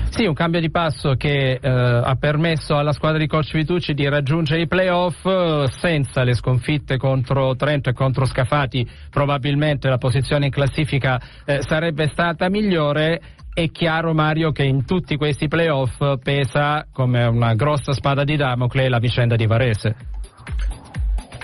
Sì, 0.10 0.26
un 0.26 0.34
cambio 0.34 0.60
di 0.60 0.70
passo 0.70 1.14
che 1.14 1.60
eh, 1.62 1.70
ha 1.70 2.16
permesso 2.20 2.76
alla 2.76 2.92
squadra 2.92 3.20
di 3.20 3.28
Coach 3.28 3.54
Vitucci 3.54 3.94
di 3.94 4.10
raggiungere 4.10 4.64
i 4.64 4.68
playoff 4.68 5.24
eh, 5.26 5.68
senza 5.70 6.24
le 6.24 6.34
sconfitte 6.34 6.98
contro 6.98 7.56
Trento 7.56 7.90
e 7.90 7.94
contro 7.94 8.26
Scafati. 8.26 8.86
Probabilmente 9.10 9.88
la 9.88 9.98
posizione 9.98 10.48
in 10.48 10.52
classifica 10.52 11.22
eh, 11.46 11.62
sarebbe 11.62 12.08
stata 12.08 12.50
migliore 12.50 13.22
è 13.54 13.70
chiaro 13.72 14.14
Mario 14.14 14.52
che 14.52 14.64
in 14.64 14.86
tutti 14.86 15.18
questi 15.18 15.48
playoff 15.48 16.02
pesa 16.22 16.88
come 16.92 17.26
una 17.26 17.54
grossa 17.54 17.94
spada 17.94 18.24
di 18.24 18.36
Damocle 18.36 18.90
la 18.90 19.00
vicenda 19.00 19.36
di 19.36 19.46
Varese. 19.46 19.96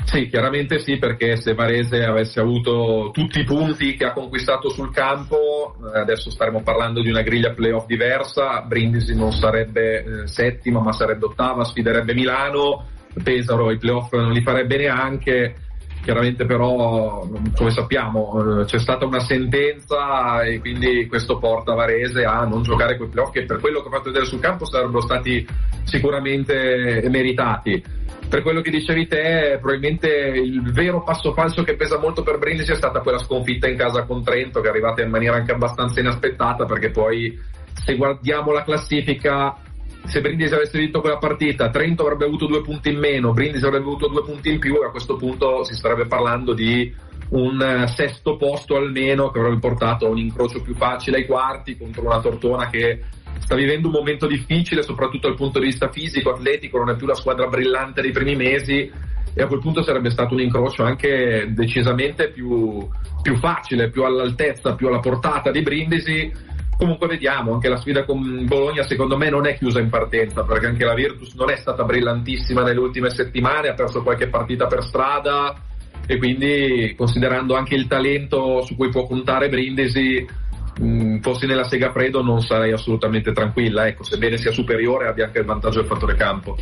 Sì, 0.05 0.29
chiaramente 0.29 0.79
sì, 0.79 0.97
perché 0.97 1.35
se 1.35 1.55
Varese 1.55 2.05
avesse 2.05 2.39
avuto 2.39 3.09
tutti 3.11 3.39
i 3.39 3.43
punti 3.43 3.95
che 3.95 4.05
ha 4.05 4.13
conquistato 4.13 4.69
sul 4.69 4.93
campo, 4.93 5.75
eh, 5.93 5.99
adesso 5.99 6.29
staremmo 6.29 6.61
parlando 6.61 7.01
di 7.01 7.09
una 7.09 7.21
griglia 7.21 7.53
playoff 7.53 7.85
diversa, 7.85 8.61
Brindisi 8.61 9.15
non 9.15 9.31
sarebbe 9.31 10.03
eh, 10.03 10.27
settima 10.27 10.79
ma 10.79 10.93
sarebbe 10.93 11.25
ottava, 11.25 11.63
sfiderebbe 11.63 12.13
Milano, 12.13 12.85
Pesaro 13.23 13.71
i 13.71 13.77
playoff 13.77 14.13
non 14.13 14.31
li 14.31 14.41
farebbe 14.41 14.77
neanche, 14.77 15.55
chiaramente 16.05 16.45
però 16.45 17.27
come 17.55 17.71
sappiamo 17.71 18.61
eh, 18.61 18.65
c'è 18.65 18.77
stata 18.77 19.05
una 19.05 19.19
sentenza 19.19 20.43
e 20.43 20.59
quindi 20.59 21.07
questo 21.07 21.39
porta 21.39 21.73
Varese 21.73 22.23
a 22.23 22.45
non 22.45 22.61
giocare 22.61 22.95
quei 22.95 23.09
playoff 23.09 23.31
che 23.31 23.43
per 23.43 23.59
quello 23.59 23.81
che 23.81 23.87
ho 23.87 23.91
fatto 23.91 24.11
vedere 24.11 24.25
sul 24.25 24.39
campo 24.39 24.65
sarebbero 24.65 25.01
stati 25.01 25.45
sicuramente 25.83 27.03
meritati. 27.09 27.83
Per 28.29 28.41
quello 28.43 28.61
che 28.61 28.69
dicevi 28.69 29.07
te 29.07 29.57
probabilmente 29.59 30.07
il 30.07 30.71
vero 30.71 31.03
passo 31.03 31.33
falso 31.33 31.63
che 31.63 31.75
pesa 31.75 31.97
molto 31.97 32.21
per 32.21 32.37
Brindisi 32.37 32.71
è 32.71 32.75
stata 32.75 32.99
quella 32.99 33.17
sconfitta 33.17 33.67
in 33.67 33.75
casa 33.75 34.03
con 34.03 34.23
Trento 34.23 34.61
che 34.61 34.67
è 34.67 34.69
arrivata 34.69 35.01
in 35.01 35.09
maniera 35.09 35.35
anche 35.35 35.53
abbastanza 35.53 35.99
inaspettata 35.99 36.65
perché 36.65 36.91
poi 36.91 37.37
se 37.73 37.95
guardiamo 37.95 38.51
la 38.51 38.63
classifica 38.63 39.57
se 40.05 40.21
Brindisi 40.21 40.53
avesse 40.53 40.79
vinto 40.79 41.01
quella 41.01 41.17
partita, 41.17 41.69
Trento 41.69 42.03
avrebbe 42.03 42.25
avuto 42.25 42.45
due 42.45 42.61
punti 42.61 42.89
in 42.89 42.99
meno, 42.99 43.33
Brindisi 43.33 43.65
avrebbe 43.65 43.85
avuto 43.85 44.07
due 44.07 44.23
punti 44.23 44.51
in 44.51 44.59
più 44.59 44.81
e 44.81 44.85
a 44.85 44.91
questo 44.91 45.15
punto 45.15 45.63
si 45.63 45.73
starebbe 45.73 46.05
parlando 46.05 46.53
di 46.53 46.93
un 47.29 47.61
eh, 47.61 47.87
sesto 47.87 48.37
posto 48.37 48.75
almeno 48.75 49.31
che 49.31 49.39
avrebbe 49.39 49.59
portato 49.59 50.05
a 50.05 50.09
un 50.09 50.17
incrocio 50.17 50.61
più 50.61 50.75
facile 50.75 51.17
ai 51.17 51.25
quarti 51.25 51.77
contro 51.77 52.05
una 52.05 52.19
Tortona 52.19 52.69
che 52.69 53.01
sta 53.39 53.55
vivendo 53.55 53.87
un 53.87 53.93
momento 53.93 54.27
difficile 54.27 54.83
soprattutto 54.83 55.27
dal 55.27 55.35
punto 55.35 55.59
di 55.59 55.65
vista 55.65 55.89
fisico, 55.89 56.31
atletico, 56.31 56.77
non 56.77 56.89
è 56.89 56.95
più 56.95 57.07
la 57.07 57.15
squadra 57.15 57.47
brillante 57.47 58.01
dei 58.01 58.11
primi 58.11 58.35
mesi 58.35 58.91
e 59.37 59.41
a 59.41 59.47
quel 59.47 59.59
punto 59.59 59.83
sarebbe 59.83 60.09
stato 60.11 60.33
un 60.33 60.39
incrocio 60.39 60.83
anche 60.83 61.47
decisamente 61.49 62.29
più, 62.29 62.87
più 63.21 63.35
facile, 63.35 63.89
più 63.89 64.03
all'altezza, 64.03 64.75
più 64.75 64.87
alla 64.87 64.99
portata 64.99 65.51
di 65.51 65.61
Brindisi. 65.61 66.31
Comunque 66.77 67.07
vediamo, 67.07 67.53
anche 67.53 67.69
la 67.69 67.77
sfida 67.77 68.03
con 68.03 68.45
Bologna 68.45 68.83
secondo 68.83 69.17
me 69.17 69.29
non 69.29 69.45
è 69.45 69.57
chiusa 69.57 69.79
in 69.79 69.89
partenza 69.89 70.43
perché 70.43 70.67
anche 70.67 70.83
la 70.83 70.93
Virtus 70.93 71.33
non 71.35 71.49
è 71.49 71.55
stata 71.55 71.83
brillantissima 71.83 72.63
nelle 72.63 72.79
ultime 72.79 73.09
settimane, 73.09 73.69
ha 73.69 73.73
perso 73.73 74.03
qualche 74.03 74.27
partita 74.27 74.67
per 74.67 74.83
strada 74.83 75.55
e 76.05 76.17
quindi 76.17 76.93
considerando 76.97 77.55
anche 77.55 77.75
il 77.75 77.87
talento 77.87 78.61
su 78.61 78.75
cui 78.75 78.89
può 78.89 79.07
puntare 79.07 79.47
Brindisi 79.47 80.27
mh, 80.79 81.19
fossi 81.19 81.45
nella 81.45 81.63
Sega 81.63 81.91
Fredo 81.91 82.21
non 82.21 82.41
sarei 82.41 82.71
assolutamente 82.71 83.31
tranquilla, 83.31 83.87
ecco, 83.87 84.03
sebbene 84.03 84.37
sia 84.37 84.51
superiore 84.51 85.07
abbia 85.07 85.25
anche 85.25 85.39
il 85.39 85.45
vantaggio 85.45 85.79
del 85.79 85.87
fattore 85.87 86.15
campo. 86.15 86.57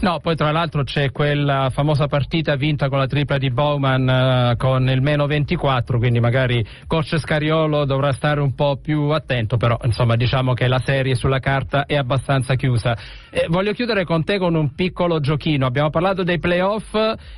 No, 0.00 0.20
poi 0.20 0.36
tra 0.36 0.52
l'altro 0.52 0.84
c'è 0.84 1.10
quella 1.10 1.70
famosa 1.70 2.06
partita 2.06 2.54
vinta 2.54 2.88
con 2.88 2.98
la 2.98 3.08
tripla 3.08 3.36
di 3.36 3.50
Bowman 3.50 4.08
eh, 4.08 4.54
con 4.56 4.88
il 4.88 5.02
meno 5.02 5.26
24, 5.26 5.98
quindi 5.98 6.20
magari 6.20 6.64
coach 6.86 7.18
Scariolo 7.18 7.84
dovrà 7.84 8.12
stare 8.12 8.40
un 8.40 8.54
po' 8.54 8.78
più 8.80 9.08
attento, 9.08 9.56
però 9.56 9.76
insomma 9.82 10.14
diciamo 10.14 10.54
che 10.54 10.68
la 10.68 10.78
serie 10.78 11.16
sulla 11.16 11.40
carta 11.40 11.84
è 11.84 11.96
abbastanza 11.96 12.54
chiusa. 12.54 12.96
Eh, 13.30 13.46
voglio 13.48 13.72
chiudere 13.72 14.04
con 14.04 14.22
te 14.22 14.38
con 14.38 14.54
un 14.54 14.72
piccolo 14.72 15.18
giochino, 15.18 15.66
abbiamo 15.66 15.90
parlato 15.90 16.22
dei 16.22 16.38
playoff, 16.38 16.94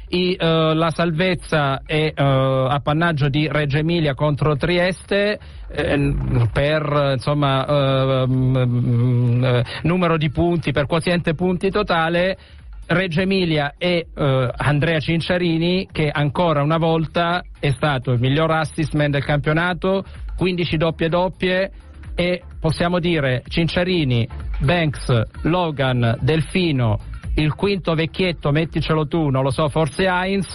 i, 0.08 0.36
eh, 0.38 0.74
la 0.74 0.90
salvezza 0.90 1.80
è 1.86 2.12
eh, 2.14 2.22
appannaggio 2.22 3.30
di 3.30 3.48
Reggio 3.50 3.78
Emilia 3.78 4.12
contro 4.12 4.54
Trieste 4.56 5.38
eh, 5.72 6.14
per 6.52 7.12
insomma, 7.14 7.64
eh, 7.66 8.26
mm, 8.26 9.44
eh, 9.44 9.64
numero 9.82 10.16
di 10.16 10.30
punti, 10.30 10.72
per 10.72 10.86
quoziente 10.86 11.34
punti 11.34 11.70
totale, 11.70 12.36
Reggio 12.92 13.20
Emilia 13.20 13.74
e 13.78 14.08
eh, 14.12 14.50
Andrea 14.56 14.98
Cinciarini 14.98 15.88
che 15.92 16.10
ancora 16.10 16.60
una 16.60 16.76
volta 16.76 17.40
è 17.60 17.70
stato 17.70 18.10
il 18.10 18.18
miglior 18.18 18.50
assist 18.50 18.94
man 18.94 19.12
del 19.12 19.24
campionato, 19.24 20.02
15 20.36 20.76
doppie 20.76 21.08
doppie 21.08 21.70
e 22.16 22.42
possiamo 22.58 22.98
dire 22.98 23.44
Cinciarini, 23.46 24.26
Banks, 24.58 25.22
Logan, 25.42 26.18
Delfino, 26.20 26.98
il 27.36 27.54
quinto 27.54 27.94
vecchietto, 27.94 28.50
metticelo 28.50 29.06
tu, 29.06 29.28
non 29.28 29.44
lo 29.44 29.50
so, 29.50 29.68
forse 29.68 30.06
Heinz, 30.06 30.52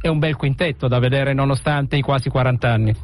è 0.00 0.08
un 0.08 0.18
bel 0.18 0.34
quintetto 0.34 0.88
da 0.88 0.98
vedere 0.98 1.34
nonostante 1.34 1.96
i 1.96 2.00
quasi 2.00 2.30
40 2.30 2.72
anni. 2.72 2.94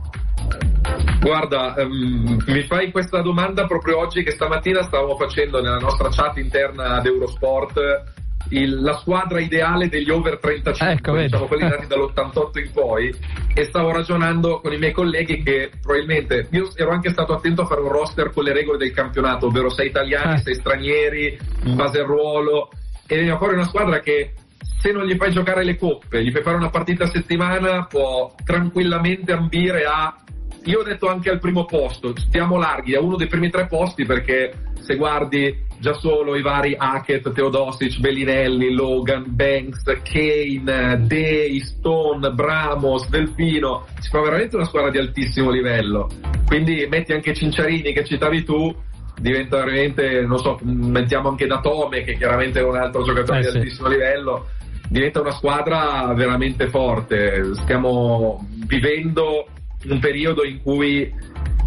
Guarda, 1.21 1.75
um, 1.77 2.43
mi 2.47 2.63
fai 2.63 2.91
questa 2.91 3.21
domanda 3.21 3.67
proprio 3.67 3.99
oggi 3.99 4.23
che 4.23 4.31
stamattina 4.31 4.83
stavamo 4.83 5.15
facendo 5.17 5.61
nella 5.61 5.77
nostra 5.77 6.09
chat 6.09 6.39
interna 6.39 6.95
ad 6.97 7.05
Eurosport 7.05 8.21
il, 8.51 8.81
la 8.81 8.97
squadra 8.99 9.41
ideale 9.41 9.89
degli 9.89 10.11
over 10.11 10.39
35, 10.39 10.93
ecco, 10.93 11.17
diciamo 11.17 11.47
quelli 11.47 11.65
nati 11.65 11.87
dall'88 11.87 12.59
in 12.59 12.71
poi, 12.73 13.15
e 13.55 13.65
stavo 13.65 13.93
ragionando 13.93 14.61
con 14.61 14.73
i 14.73 14.79
miei 14.79 14.93
colleghi 14.93 15.43
che 15.43 15.71
probabilmente 15.81 16.49
io 16.51 16.71
ero 16.75 16.91
anche 16.91 17.11
stato 17.11 17.33
attento 17.33 17.63
a 17.63 17.67
fare 17.67 17.81
un 17.81 17.89
roster 17.89 18.31
con 18.33 18.45
le 18.45 18.53
regole 18.53 18.79
del 18.79 18.93
campionato, 18.93 19.47
ovvero 19.47 19.71
sei 19.71 19.89
italiani, 19.89 20.35
eh. 20.35 20.43
sei 20.43 20.55
stranieri, 20.55 21.39
in 21.65 21.77
base 21.77 22.01
al 22.01 22.07
ruolo, 22.07 22.71
e 23.07 23.17
veniva 23.17 23.39
fuori 23.39 23.55
una 23.55 23.67
squadra 23.67 24.01
che 24.01 24.35
se 24.81 24.91
non 24.91 25.05
gli 25.05 25.17
fai 25.17 25.31
giocare 25.31 25.65
le 25.65 25.77
coppe, 25.77 26.25
gli 26.25 26.33
fai 26.33 26.43
fare 26.43 26.57
una 26.57 26.71
partita 26.71 27.05
a 27.05 27.09
settimana, 27.09 27.85
può 27.85 28.35
tranquillamente 28.45 29.33
ambire 29.33 29.85
a 29.85 30.17
io 30.65 30.81
ho 30.81 30.83
detto 30.85 31.09
anche 31.09 31.31
al 31.31 31.41
primo 31.41 31.65
posto, 31.65 32.13
stiamo 32.17 32.57
larghi 32.57 32.95
a 32.95 33.01
uno 33.01 33.17
dei 33.17 33.27
primi 33.27 33.51
tre 33.51 33.67
posti 33.67 34.05
perché 34.05 34.53
se 34.81 34.97
guardi 34.97 35.71
già 35.83 35.95
solo 35.95 36.37
i 36.37 36.43
vari 36.43 36.77
Hackett, 36.79 37.33
Teodosic, 37.33 37.99
Bellinelli, 37.99 38.73
Logan, 38.73 39.25
Banks, 39.27 39.83
Kane, 40.05 41.05
Day, 41.09 41.59
Stone, 41.59 42.31
Bramos, 42.31 43.09
Delfino, 43.09 43.89
si 43.99 44.09
fa 44.09 44.21
veramente 44.21 44.55
una 44.55 44.65
squadra 44.65 44.91
di 44.91 44.99
altissimo 44.99 45.51
livello. 45.51 46.09
Quindi 46.47 46.87
metti 46.89 47.13
anche 47.13 47.35
Cinciarini 47.35 47.93
che 47.93 48.05
citavi 48.05 48.45
tu, 48.45 48.73
diventa 49.21 49.57
veramente, 49.57 50.21
non 50.21 50.39
so, 50.39 50.57
mettiamo 50.63 51.31
anche 51.31 51.49
Datome 51.49 52.05
che 52.05 52.17
chiaramente 52.17 52.61
è 52.61 52.63
un 52.63 52.77
altro 52.77 53.03
giocatore 53.03 53.41
eh, 53.41 53.43
di 53.43 53.51
sì. 53.51 53.57
altissimo 53.57 53.89
livello, 53.89 54.47
diventa 54.89 55.21
una 55.21 55.33
squadra 55.33 56.13
veramente 56.15 56.69
forte. 56.69 57.55
Stiamo 57.55 58.47
vivendo 58.67 59.49
un 59.89 59.99
periodo 59.99 60.45
in 60.45 60.63
cui 60.63 61.13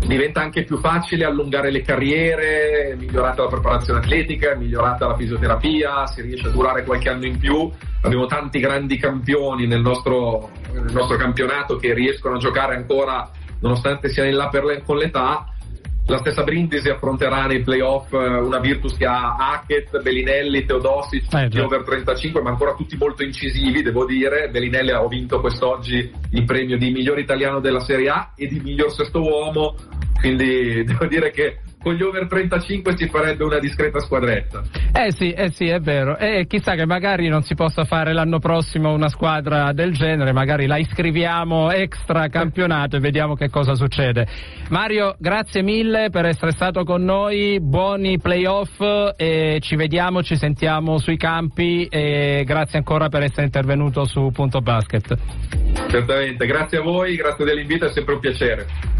diventa 0.08 0.42
anche 0.42 0.64
più 0.64 0.78
facile 0.78 1.26
allungare 1.26 1.72
le 1.72 1.82
carriere, 1.82 2.90
è 2.90 2.96
migliorata 2.96 3.44
la 3.44 3.50
preparazione 3.50 4.00
atletica, 4.00 4.52
è 4.52 4.56
migliorata 4.56 5.08
la 5.08 5.16
fisioterapia, 5.16 6.06
si 6.08 6.22
riesce 6.22 6.48
a 6.48 6.52
durare 6.52 6.84
qualche 6.84 7.10
anno 7.10 7.26
in 7.26 7.38
più. 7.38 7.70
Abbiamo 8.02 8.26
tanti 8.26 8.60
grandi 8.60 8.98
campioni 8.98 9.68
nel 9.68 9.82
nostro, 9.82 10.52
nel 10.72 10.94
nostro 10.94 11.18
campionato 11.18 11.78
che 11.78 11.94
riescono 11.94 12.36
a 12.36 12.40
giocare 12.40 12.76
ancora 12.76 13.30
nonostante 13.60 14.10
siano 14.10 14.30
in 14.30 14.36
là 14.36 14.50
le, 14.52 14.84
con 14.84 14.98
l'età 14.98 15.46
la 16.08 16.18
stessa 16.18 16.44
Brindisi 16.44 16.90
affronterà 16.90 17.48
nei 17.48 17.62
playoff 17.62 18.14
eh, 18.14 18.18
una 18.18 18.60
Virtus 18.60 18.96
che 18.96 19.06
ha 19.06 19.36
Hackett, 19.36 20.02
Bellinelli, 20.02 20.66
Teodosic, 20.66 21.34
eh, 21.34 21.44
tutti 21.44 21.60
over 21.60 21.84
35, 21.84 22.42
ma 22.42 22.52
ancora 22.52 22.76
tutti 22.76 22.96
molto 22.96 23.24
incisivi, 23.24 23.82
devo 23.82 24.06
dire. 24.06 24.50
Bellinelli 24.50 24.92
ha 24.92 25.06
vinto 25.08 25.40
quest'oggi 25.40 26.12
il 26.32 26.46
premio 26.46 26.78
di 26.78 26.92
miglior 26.92 27.18
italiano 27.18 27.60
della 27.60 27.80
Serie 27.80 28.10
A 28.10 28.32
e 28.36 28.48
di 28.48 28.60
miglior 28.60 28.92
sesto 28.92 29.20
uomo, 29.22 29.76
quindi 30.20 30.84
devo 30.86 31.08
dire 31.08 31.32
che 31.32 31.60
con 31.86 31.94
gli 31.94 32.02
over 32.02 32.26
35 32.26 32.98
si 32.98 33.08
farebbe 33.10 33.44
una 33.44 33.60
discreta 33.60 34.00
squadretta. 34.00 34.64
Eh 34.92 35.12
sì, 35.12 35.30
eh 35.34 35.52
sì, 35.52 35.68
è 35.68 35.80
vero. 35.80 36.18
E 36.18 36.48
chissà 36.48 36.74
che 36.74 36.88
magari 36.88 37.28
non 37.28 37.44
si 37.44 37.54
possa 37.54 37.84
fare 37.84 38.12
l'anno 38.12 38.40
prossimo 38.40 38.92
una 38.92 39.08
squadra 39.08 39.72
del 39.72 39.94
genere, 39.94 40.34
magari 40.34 40.66
la 40.66 40.78
iscriviamo 40.78 41.70
extra 41.70 42.28
campionato 42.28 42.96
e 42.96 43.00
vediamo 43.00 43.36
che 43.36 43.52
cosa 43.52 43.76
succede. 43.76 44.26
Mario, 44.70 45.16
grazie 45.20 45.62
mille 45.62 46.10
per 46.10 46.26
essere 46.26 46.54
stato 46.54 46.84
con 46.84 47.04
noi, 47.04 47.60
buoni 47.62 48.18
playoff 48.18 48.82
e 49.16 49.60
ci 49.62 49.76
vediamo, 49.76 50.24
ci 50.24 50.38
sentiamo 50.38 50.98
sui 50.98 51.18
campi 51.18 51.86
e 51.86 52.42
grazie 52.48 52.80
ancora 52.80 53.10
per 53.10 53.22
essere 53.22 53.44
intervenuto 53.44 54.06
su 54.06 54.32
Punto 54.34 54.60
Basket. 54.60 55.16
Certamente, 55.88 56.48
grazie 56.48 56.80
a 56.80 56.82
voi, 56.82 57.16
grazie 57.16 57.46
dell'invito, 57.46 57.86
è 57.86 57.90
sempre 57.90 58.16
un 58.16 58.20
piacere. 58.22 58.95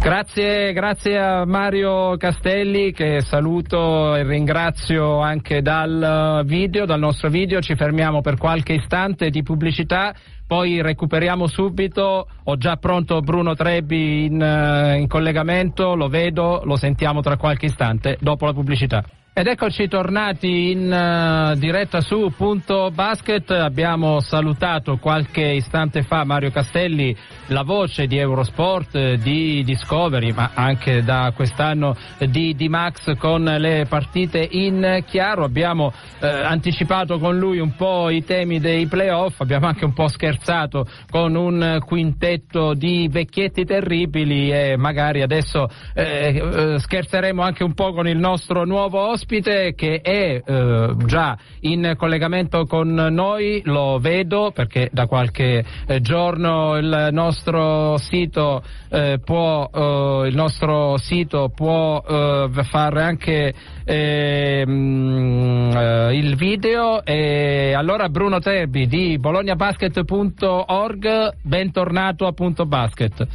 Grazie, 0.00 0.72
grazie 0.72 1.18
a 1.18 1.44
Mario 1.44 2.16
Castelli 2.16 2.92
che 2.92 3.20
saluto 3.20 4.14
e 4.14 4.22
ringrazio 4.22 5.18
anche 5.18 5.60
dal 5.60 6.42
video, 6.46 6.86
dal 6.86 7.00
nostro 7.00 7.28
video. 7.28 7.60
Ci 7.60 7.74
fermiamo 7.74 8.20
per 8.20 8.38
qualche 8.38 8.74
istante 8.74 9.28
di 9.28 9.42
pubblicità, 9.42 10.14
poi 10.46 10.80
recuperiamo 10.80 11.46
subito. 11.48 12.28
Ho 12.44 12.56
già 12.56 12.76
pronto 12.76 13.20
Bruno 13.20 13.54
Trebbi 13.54 14.26
in, 14.26 14.40
eh, 14.40 14.98
in 14.98 15.08
collegamento, 15.08 15.94
lo 15.94 16.08
vedo, 16.08 16.62
lo 16.64 16.76
sentiamo 16.76 17.20
tra 17.20 17.36
qualche 17.36 17.66
istante 17.66 18.16
dopo 18.20 18.46
la 18.46 18.52
pubblicità. 18.52 19.04
Ed 19.38 19.46
eccoci 19.46 19.86
tornati 19.86 20.72
in 20.72 20.90
uh, 20.90 21.56
diretta 21.56 22.00
su 22.00 22.32
Punto 22.36 22.90
Basket. 22.92 23.48
Abbiamo 23.50 24.18
salutato 24.18 24.96
qualche 24.96 25.42
istante 25.42 26.02
fa 26.02 26.24
Mario 26.24 26.50
Castelli, 26.50 27.16
la 27.46 27.62
voce 27.62 28.08
di 28.08 28.18
Eurosport, 28.18 28.96
eh, 28.96 29.16
di 29.16 29.62
Discovery, 29.62 30.32
ma 30.32 30.50
anche 30.54 31.04
da 31.04 31.32
quest'anno 31.36 31.94
di, 32.18 32.56
di 32.56 32.68
Max 32.68 33.16
con 33.16 33.44
le 33.44 33.86
partite 33.88 34.44
in 34.50 35.04
chiaro. 35.06 35.44
Abbiamo 35.44 35.92
eh, 36.18 36.26
anticipato 36.26 37.20
con 37.20 37.38
lui 37.38 37.60
un 37.60 37.76
po' 37.76 38.10
i 38.10 38.24
temi 38.24 38.58
dei 38.58 38.88
playoff, 38.88 39.40
abbiamo 39.40 39.68
anche 39.68 39.84
un 39.84 39.92
po' 39.92 40.08
scherzato 40.08 40.84
con 41.08 41.36
un 41.36 41.78
quintetto 41.86 42.74
di 42.74 43.06
vecchietti 43.08 43.64
terribili 43.64 44.50
e 44.50 44.76
magari 44.76 45.22
adesso 45.22 45.68
eh, 45.94 46.42
eh 46.74 46.78
scherzeremo 46.80 47.40
anche 47.40 47.62
un 47.62 47.74
po' 47.74 47.92
con 47.92 48.08
il 48.08 48.18
nostro 48.18 48.64
nuovo 48.64 48.98
ospite 48.98 49.26
ospite 49.28 49.74
che 49.74 50.00
è 50.00 50.42
eh, 50.42 50.94
già 51.04 51.36
in 51.60 51.92
collegamento 51.98 52.64
con 52.64 52.94
noi, 52.94 53.60
lo 53.64 53.98
vedo 54.00 54.52
perché 54.54 54.88
da 54.90 55.06
qualche 55.06 55.62
eh, 55.86 56.00
giorno 56.00 56.78
il 56.78 57.10
nostro 57.12 57.98
sito 57.98 58.62
eh, 58.88 59.20
può, 59.22 59.68
eh, 59.72 60.28
il 60.28 60.34
nostro 60.34 60.96
sito 60.96 61.52
può 61.54 62.02
eh, 62.08 62.48
fare 62.62 63.02
anche 63.02 63.52
ehm, 63.84 65.72
eh, 65.76 66.16
il 66.16 66.34
video 66.36 67.04
e 67.04 67.74
allora 67.74 68.08
Bruno 68.08 68.38
Terbi 68.38 68.86
di 68.86 69.18
bolognabasket.org 69.18 71.34
bentornato 71.42 72.26
a 72.26 72.32
Punto 72.32 72.64
Basket. 72.64 73.26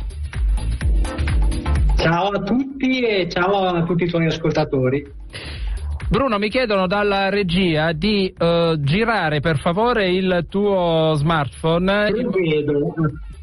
Ciao 1.98 2.30
a 2.30 2.40
tutti 2.40 3.00
e 3.00 3.30
ciao 3.30 3.68
a 3.68 3.84
tutti 3.84 4.06
i 4.06 4.08
tuoi 4.08 4.26
ascoltatori. 4.26 5.62
Bruno, 6.10 6.38
mi 6.38 6.50
chiedono 6.50 6.88
dalla 6.88 7.30
regia 7.30 7.92
di 7.92 8.34
uh, 8.38 8.80
girare 8.80 9.40
per 9.40 9.60
favore 9.60 10.10
il 10.10 10.46
tuo 10.50 11.14
smartphone. 11.16 12.12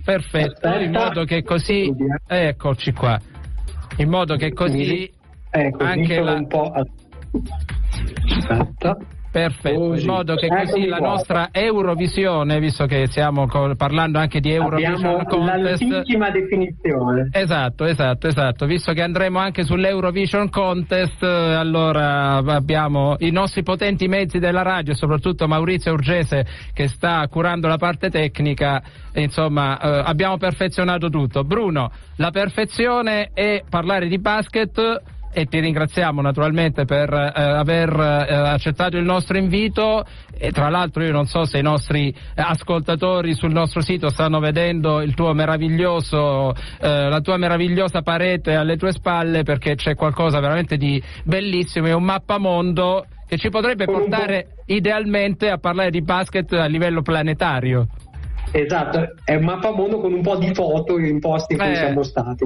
Perfetto, 0.05 0.67
Aspetta. 0.67 0.81
in 0.81 0.93
modo 0.93 1.25
che 1.25 1.43
così... 1.43 1.93
Eccoci 2.27 2.93
qua. 2.93 3.19
In 3.97 4.09
modo 4.09 4.37
che 4.37 4.53
così... 4.53 5.11
Ecco, 5.51 5.85
anche 5.85 6.21
la... 6.21 6.35
un 6.35 6.47
po'... 6.47 6.73
Aspetta. 8.39 8.97
Perfetto, 9.31 9.95
in 9.95 10.07
modo 10.07 10.35
che 10.35 10.49
così 10.49 10.87
la 10.87 10.99
nostra 10.99 11.51
Eurovisione, 11.53 12.59
visto 12.59 12.87
che 12.87 13.07
stiamo 13.07 13.47
parlando 13.77 14.19
anche 14.19 14.41
di 14.41 14.51
Eurovision 14.53 14.95
Abbiamo 14.95 15.25
Contest. 15.25 15.83
l'ultima 15.83 16.31
definizione. 16.31 17.29
Esatto, 17.31 17.85
esatto, 17.85 18.27
esatto. 18.27 18.67
Visto 18.67 18.93
che 18.93 19.03
andremo 19.03 19.39
anche 19.39 19.63
sull'Eurovision 19.63 20.51
Contest, 20.51 21.23
allora 21.23 22.39
abbiamo 22.39 23.15
i 23.19 23.31
nostri 23.31 23.63
potenti 23.63 24.09
mezzi 24.09 24.41
della 24.41 24.63
radio, 24.63 24.95
soprattutto 24.95 25.47
Maurizio 25.47 25.93
Urgese 25.93 26.45
che 26.73 26.89
sta 26.89 27.25
curando 27.29 27.69
la 27.69 27.77
parte 27.77 28.11
tecnica. 28.11 28.83
Insomma, 29.15 29.79
eh, 29.79 30.03
abbiamo 30.07 30.39
perfezionato 30.39 31.09
tutto. 31.09 31.45
Bruno, 31.45 31.91
la 32.17 32.31
perfezione 32.31 33.31
è 33.33 33.63
parlare 33.69 34.09
di 34.09 34.19
basket 34.19 35.19
e 35.33 35.47
ti 35.47 35.61
ringraziamo 35.61 36.21
naturalmente 36.21 36.85
per 36.85 37.13
eh, 37.13 37.33
aver 37.35 37.91
eh, 37.91 38.35
accettato 38.35 38.97
il 38.97 39.05
nostro 39.05 39.39
invito 39.39 40.05
e 40.37 40.51
tra 40.51 40.69
l'altro 40.69 41.05
io 41.05 41.13
non 41.13 41.27
so 41.27 41.45
se 41.45 41.59
i 41.59 41.63
nostri 41.63 42.15
ascoltatori 42.35 43.35
sul 43.35 43.53
nostro 43.53 43.81
sito 43.81 44.09
stanno 44.09 44.41
vedendo 44.41 45.01
il 45.01 45.15
tuo 45.15 45.33
meraviglioso 45.33 46.53
eh, 46.81 47.09
la 47.09 47.21
tua 47.21 47.37
meravigliosa 47.37 48.03
parete 48.03 48.55
alle 48.55 48.77
tue 48.77 48.93
spalle 48.93 49.43
perché 49.43 49.75
c'è 49.75 49.95
qualcosa 49.95 50.41
veramente 50.41 50.77
di 50.77 51.03
bellissimo, 51.25 51.87
è 51.87 51.93
un 51.93 52.05
mappamondo 52.05 53.07
che 53.27 53.39
ci 53.39 53.49
potrebbe 53.49 53.85
portare 53.85 54.65
idealmente 54.67 55.51
a 55.51 55.59
parlare 55.59 55.91
di 55.91 56.03
basket 56.03 56.53
a 56.53 56.67
livello 56.67 57.01
planetario. 57.03 57.87
Esatto, 58.53 59.15
è 59.25 59.37
un 59.37 59.45
mappamondo 59.45 60.01
con 60.01 60.13
un 60.13 60.23
po' 60.23 60.37
di 60.37 60.53
foto 60.55 60.99
in 60.99 61.21
posti 61.21 61.55
in 61.55 61.59
cui 61.59 61.71
eh, 61.71 61.77
siamo 61.77 62.03
stati. 62.03 62.45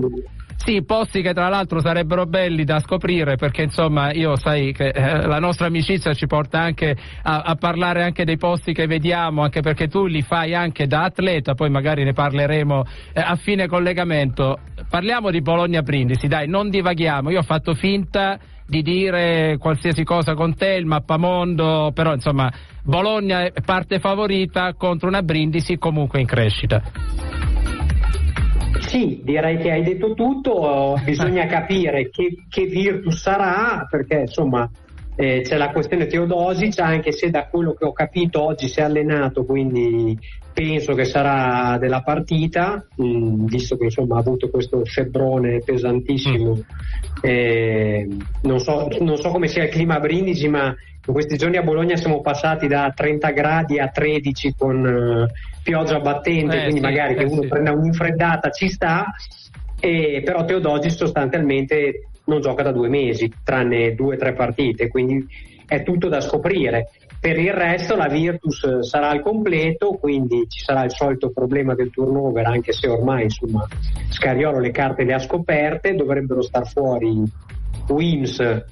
Sì, 0.57 0.83
posti 0.83 1.21
che 1.21 1.35
tra 1.35 1.49
l'altro 1.49 1.81
sarebbero 1.81 2.27
belli 2.27 2.65
da 2.65 2.79
scoprire 2.79 3.37
perché 3.37 3.63
insomma 3.63 4.13
io 4.13 4.37
sai 4.37 4.73
che 4.73 4.89
eh, 4.89 5.27
la 5.27 5.39
nostra 5.39 5.67
amicizia 5.67 6.15
ci 6.15 6.27
porta 6.27 6.61
anche 6.61 6.97
a, 7.23 7.43
a, 7.43 7.55
parlare 7.57 8.03
anche 8.03 8.25
dei 8.25 8.37
posti 8.37 8.73
che 8.73 8.87
vediamo, 8.87 9.43
anche 9.43 9.61
perché 9.61 9.89
tu 9.89 10.07
li 10.07 10.23
fai 10.23 10.55
anche 10.55 10.87
da 10.87 11.05
atleta, 11.05 11.55
poi 11.55 11.71
magari 11.71 12.05
ne 12.05 12.13
parleremo 12.13 12.85
eh, 13.13 13.21
a 13.21 13.37
fine 13.37 13.67
collegamento. 13.67 14.59
Parliamo 14.89 15.31
di 15.31 15.41
Bologna 15.41 15.83
Brindisi, 15.83 16.29
dai, 16.29 16.49
non 16.49 16.71
divaghiamo, 16.71 17.31
io 17.31 17.41
ho 17.41 17.43
fatto 17.43 17.75
finta 17.75 18.39
di 18.67 18.83
dire 18.83 19.57
qualsiasi 19.59 20.05
cosa 20.05 20.35
con 20.35 20.55
te, 20.55 20.75
il 20.75 20.87
mappamondo, 20.87 21.93
però 21.95 22.15
insomma 22.15 22.51
Bologna 22.83 23.45
è 23.45 23.53
parte 23.65 23.99
favorita 23.99 24.75
contro 24.75 25.09
una 25.09 25.23
Brindisi 25.23 25.77
comunque 25.79 26.21
in 26.21 26.27
crescita. 26.27 26.83
Sì, 28.81 29.21
direi 29.25 29.59
che 29.59 29.71
hai 29.73 29.83
detto 29.83 30.15
tutto, 30.15 30.99
bisogna 31.05 31.47
capire 31.47 32.11
che, 32.11 32.45
che 32.49 32.67
Virtus 32.67 33.21
sarà, 33.21 33.87
perché 33.91 34.21
insomma 34.21 34.69
eh, 35.17 35.43
c'è 35.43 35.57
la 35.57 35.71
questione 35.71 36.07
Teodosic, 36.07 36.79
anche 36.81 37.13
se 37.13 37.31
da 37.31 37.47
quello 37.47 37.75
che 37.75 37.85
ho 37.85 37.93
capito 37.93 38.43
oggi 38.43 38.69
si 38.69 38.81
è 38.81 38.83
allenato, 38.83 39.45
quindi 39.45 40.19
penso 40.53 40.95
che 40.95 41.05
sarà 41.05 41.79
della 41.79 42.03
partita, 42.03 42.85
mh, 42.97 43.07
mm, 43.07 43.47
visto 43.47 43.77
che 43.77 43.85
insomma 43.85 44.17
ha 44.17 44.21
avuto 44.21 44.49
questo 44.51 44.85
febbrone 44.85 45.61
pesantissimo. 45.65 46.57
Mm. 46.57 46.61
Eh, 47.21 48.09
non, 48.43 48.59
so, 48.59 48.89
non, 49.01 49.17
so, 49.17 49.31
come 49.31 49.47
sia 49.47 49.65
il 49.65 49.71
clima 49.71 49.97
a 49.97 50.01
Brindisi, 50.01 50.49
ma 50.49 50.75
in 51.07 51.13
questi 51.13 51.37
giorni 51.37 51.59
a 51.59 51.63
Bologna 51.63 51.97
siamo 51.97 52.21
passati 52.21 52.67
da 52.67 52.93
30 52.95 53.31
gradi 53.31 53.79
a 53.79 53.89
13 53.89 54.55
con 54.57 54.85
uh, 54.85 55.63
pioggia 55.63 56.01
battente, 56.01 56.57
eh, 56.57 56.63
quindi 56.63 56.81
sì, 56.81 56.85
magari 56.87 57.15
eh, 57.15 57.17
che 57.19 57.25
uno 57.25 57.43
sì. 57.43 57.49
prenda 57.49 57.73
un'infreddata 57.73 58.51
ci 58.51 58.69
sta, 58.69 59.07
e, 59.79 60.23
però 60.25 60.45
Teodosic 60.45 60.93
sostanzialmente 60.93 62.09
non 62.25 62.41
gioca 62.41 62.63
da 62.63 62.73
due 62.73 62.89
mesi, 62.89 63.31
tranne 63.43 63.95
due 63.95 64.15
o 64.15 64.19
tre 64.19 64.33
partite, 64.33 64.89
quindi 64.89 65.27
è 65.67 65.83
tutto 65.83 66.09
da 66.09 66.21
scoprire. 66.21 66.91
Per 67.21 67.39
il 67.39 67.53
resto 67.53 67.97
la 67.97 68.09
Virtus 68.09 68.81
sarà 68.81 69.09
al 69.09 69.23
completo, 69.23 69.93
quindi 69.93 70.45
ci 70.49 70.63
sarà 70.63 70.85
il 70.85 70.91
solito 70.91 71.31
problema 71.31 71.75
del 71.75 71.91
turnover, 71.91 72.45
anche 72.47 72.73
se 72.73 72.87
ormai 72.87 73.25
insomma 73.25 73.67
Scariolo 74.11 74.59
le 74.59 74.71
carte 74.71 75.05
le 75.05 75.15
ha 75.15 75.19
scoperte, 75.19 75.95
dovrebbero 75.95 76.43
star 76.43 76.69
fuori 76.69 77.23
Wims, 77.89 78.65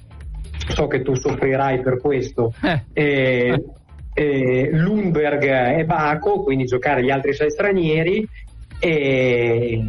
so 0.67 0.87
che 0.87 1.01
tu 1.01 1.15
soffrirai 1.15 1.81
per 1.81 1.99
questo, 1.99 2.53
eh. 2.61 2.83
E, 2.93 3.63
e 4.13 4.69
Lundberg 4.71 5.77
e 5.77 5.85
Baco, 5.85 6.43
quindi 6.43 6.65
giocare 6.65 7.03
gli 7.03 7.09
altri 7.09 7.33
sei 7.33 7.49
stranieri 7.49 8.27
e, 8.79 9.85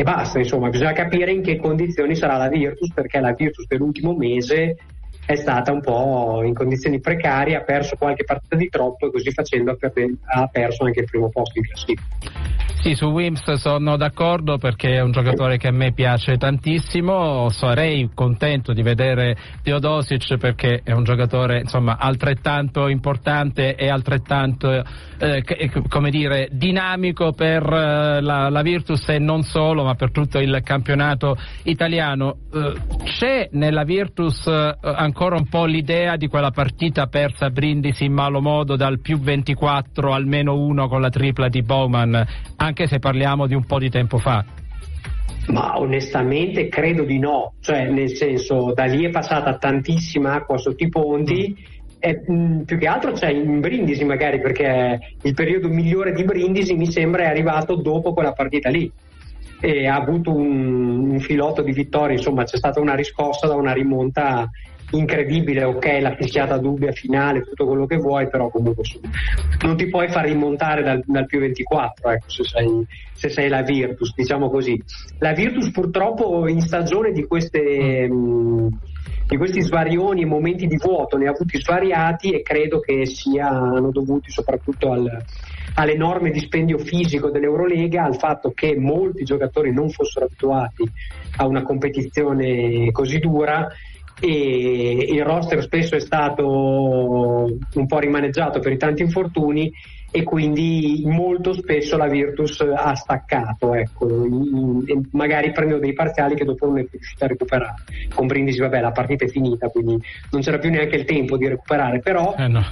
e 0.00 0.02
basta, 0.02 0.38
insomma, 0.38 0.70
bisogna 0.70 0.92
capire 0.92 1.30
in 1.30 1.42
che 1.42 1.58
condizioni 1.58 2.16
sarà 2.16 2.38
la 2.38 2.48
Virtus, 2.48 2.90
perché 2.90 3.20
la 3.20 3.34
Virtus 3.34 3.66
dell'ultimo 3.66 4.16
mese 4.16 4.76
è 5.30 5.36
stata 5.36 5.70
un 5.70 5.80
po' 5.80 6.42
in 6.44 6.54
condizioni 6.54 6.98
precarie, 6.98 7.54
ha 7.54 7.60
perso 7.60 7.94
qualche 7.96 8.24
partita 8.24 8.56
di 8.56 8.68
troppo 8.68 9.06
e 9.06 9.12
così 9.12 9.30
facendo 9.30 9.70
ha 9.70 10.46
perso 10.48 10.84
anche 10.84 11.00
il 11.00 11.06
primo 11.06 11.28
posto 11.28 11.58
in 11.60 11.64
classifica. 11.66 12.02
Sì, 12.80 12.94
su 12.94 13.06
Wims 13.06 13.52
sono 13.52 13.96
d'accordo 13.96 14.56
perché 14.56 14.94
è 14.94 15.00
un 15.00 15.12
giocatore 15.12 15.58
che 15.58 15.68
a 15.68 15.70
me 15.70 15.92
piace 15.92 16.36
tantissimo, 16.36 17.50
sarei 17.50 18.10
contento 18.14 18.72
di 18.72 18.82
vedere 18.82 19.36
Teodosic 19.62 20.38
perché 20.38 20.80
è 20.82 20.92
un 20.92 21.04
giocatore 21.04 21.60
insomma, 21.60 21.98
altrettanto 21.98 22.88
importante 22.88 23.76
e 23.76 23.88
altrettanto 23.88 24.82
eh, 25.18 25.44
come 25.88 26.10
dire, 26.10 26.48
dinamico 26.50 27.32
per 27.32 27.62
eh, 27.62 28.22
la, 28.22 28.48
la, 28.48 28.62
Virtus 28.62 29.06
e 29.10 29.18
non 29.18 29.42
solo, 29.42 29.84
ma 29.84 29.94
per 29.94 30.10
tutto 30.10 30.38
il 30.38 30.60
campionato 30.64 31.36
italiano. 31.64 32.38
Eh, 32.52 32.72
c'è 33.04 33.50
nella 33.52 33.84
Virtus 33.84 34.46
eh, 34.46 34.76
ancora 35.20 35.38
un 35.38 35.48
po' 35.50 35.66
l'idea 35.66 36.16
di 36.16 36.28
quella 36.28 36.50
partita 36.50 37.06
persa 37.06 37.44
a 37.44 37.50
Brindisi 37.50 38.06
in 38.06 38.12
malo 38.14 38.40
modo 38.40 38.74
dal 38.74 39.00
più 39.00 39.18
24 39.18 40.14
al 40.14 40.24
meno 40.24 40.56
1 40.56 40.88
con 40.88 41.02
la 41.02 41.10
tripla 41.10 41.50
di 41.50 41.60
Bowman, 41.60 42.26
anche 42.56 42.86
se 42.86 43.00
parliamo 43.00 43.46
di 43.46 43.52
un 43.52 43.66
po' 43.66 43.78
di 43.78 43.90
tempo 43.90 44.16
fa. 44.16 44.42
Ma 45.48 45.78
onestamente 45.78 46.68
credo 46.68 47.04
di 47.04 47.18
no, 47.18 47.52
cioè 47.60 47.90
nel 47.90 48.16
senso 48.16 48.72
da 48.72 48.84
lì 48.84 49.04
è 49.04 49.10
passata 49.10 49.58
tantissima 49.58 50.36
acqua 50.36 50.56
sotto 50.56 50.82
i 50.82 50.88
ponti. 50.88 51.54
Mm. 51.54 51.78
E, 51.98 52.24
mh, 52.26 52.62
più 52.62 52.78
che 52.78 52.86
altro 52.86 53.12
c'è 53.12 53.28
in 53.28 53.60
Brindisi 53.60 54.06
magari 54.06 54.40
perché 54.40 54.98
il 55.20 55.34
periodo 55.34 55.68
migliore 55.68 56.14
di 56.14 56.24
Brindisi 56.24 56.74
mi 56.76 56.90
sembra 56.90 57.24
è 57.24 57.26
arrivato 57.26 57.74
dopo 57.74 58.14
quella 58.14 58.32
partita 58.32 58.70
lì 58.70 58.90
e 59.60 59.86
ha 59.86 59.96
avuto 59.96 60.34
un, 60.34 61.10
un 61.10 61.20
filotto 61.20 61.60
di 61.60 61.72
vittorie 61.72 62.16
insomma 62.16 62.44
c'è 62.44 62.56
stata 62.56 62.80
una 62.80 62.94
riscossa 62.94 63.46
da 63.46 63.54
una 63.54 63.74
rimonta 63.74 64.48
incredibile, 64.90 65.64
ok, 65.64 65.98
la 66.00 66.14
fischiata 66.14 66.58
dubbia 66.58 66.92
finale, 66.92 67.42
tutto 67.42 67.66
quello 67.66 67.86
che 67.86 67.96
vuoi, 67.96 68.28
però 68.28 68.48
comunque 68.50 68.84
non 69.64 69.76
ti 69.76 69.86
puoi 69.88 70.08
far 70.08 70.26
rimontare 70.26 70.82
dal, 70.82 71.02
dal 71.06 71.26
più 71.26 71.40
24, 71.40 72.10
ecco, 72.10 72.28
se 72.28 72.44
sei, 72.44 72.86
se 73.12 73.28
sei, 73.28 73.48
la 73.48 73.62
Virtus, 73.62 74.14
diciamo 74.14 74.50
così. 74.50 74.82
La 75.18 75.32
Virtus 75.32 75.70
purtroppo 75.70 76.48
in 76.48 76.60
stagione 76.60 77.12
di 77.12 77.26
queste... 77.26 78.08
Mh, 78.08 78.14
mm, 78.14 78.68
di 79.30 79.36
questi 79.36 79.60
svarioni 79.60 80.22
e 80.22 80.26
momenti 80.26 80.66
di 80.66 80.76
vuoto 80.76 81.16
ne 81.16 81.28
ha 81.28 81.30
avuti 81.30 81.56
svariati 81.56 82.32
e 82.32 82.42
credo 82.42 82.80
che 82.80 83.06
siano 83.06 83.92
dovuti 83.92 84.28
soprattutto 84.32 84.90
al, 84.90 85.24
all'enorme 85.74 86.32
dispendio 86.32 86.78
fisico 86.78 87.30
dell'Eurolega, 87.30 88.02
al 88.02 88.16
fatto 88.16 88.50
che 88.50 88.76
molti 88.76 89.22
giocatori 89.22 89.72
non 89.72 89.88
fossero 89.90 90.26
abituati 90.26 90.82
a 91.36 91.46
una 91.46 91.62
competizione 91.62 92.90
così 92.90 93.20
dura 93.20 93.68
e 94.20 95.06
il 95.08 95.24
roster 95.24 95.62
spesso 95.62 95.96
è 95.96 96.00
stato 96.00 96.46
un 96.46 97.86
po' 97.86 97.98
rimaneggiato 97.98 98.60
per 98.60 98.72
i 98.72 98.76
tanti 98.76 99.02
infortuni 99.02 99.72
e 100.12 100.24
quindi 100.24 101.02
molto 101.06 101.52
spesso 101.52 101.96
la 101.96 102.08
Virtus 102.08 102.60
ha 102.60 102.94
staccato, 102.94 103.74
ecco, 103.74 104.08
magari 105.12 105.52
prendendo 105.52 105.84
dei 105.84 105.92
parziali 105.92 106.34
che 106.34 106.44
dopo 106.44 106.66
non 106.66 106.78
è 106.78 106.86
riuscita 106.90 107.24
a 107.26 107.28
recuperare. 107.28 107.82
Con 108.12 108.26
Brindisi, 108.26 108.58
vabbè, 108.58 108.80
la 108.80 108.90
partita 108.90 109.24
è 109.24 109.28
finita, 109.28 109.68
quindi 109.68 109.96
non 110.32 110.40
c'era 110.42 110.58
più 110.58 110.70
neanche 110.70 110.96
il 110.96 111.04
tempo 111.04 111.36
di 111.36 111.48
recuperare, 111.48 112.00
però 112.00 112.34
eh 112.36 112.48
no. 112.48 112.64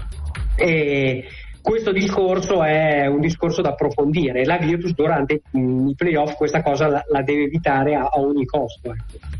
eh, 0.56 1.24
questo 1.62 1.92
discorso 1.92 2.62
è 2.64 3.06
un 3.06 3.20
discorso 3.20 3.62
da 3.62 3.70
approfondire. 3.70 4.44
La 4.44 4.58
Virtus 4.58 4.94
durante 4.94 5.42
i 5.52 5.94
playoff 5.96 6.34
questa 6.34 6.62
cosa 6.62 6.88
la, 6.88 7.04
la 7.08 7.22
deve 7.22 7.44
evitare 7.44 7.94
a, 7.94 8.08
a 8.12 8.18
ogni 8.18 8.46
costo. 8.46 8.92
Ecco. 8.92 9.37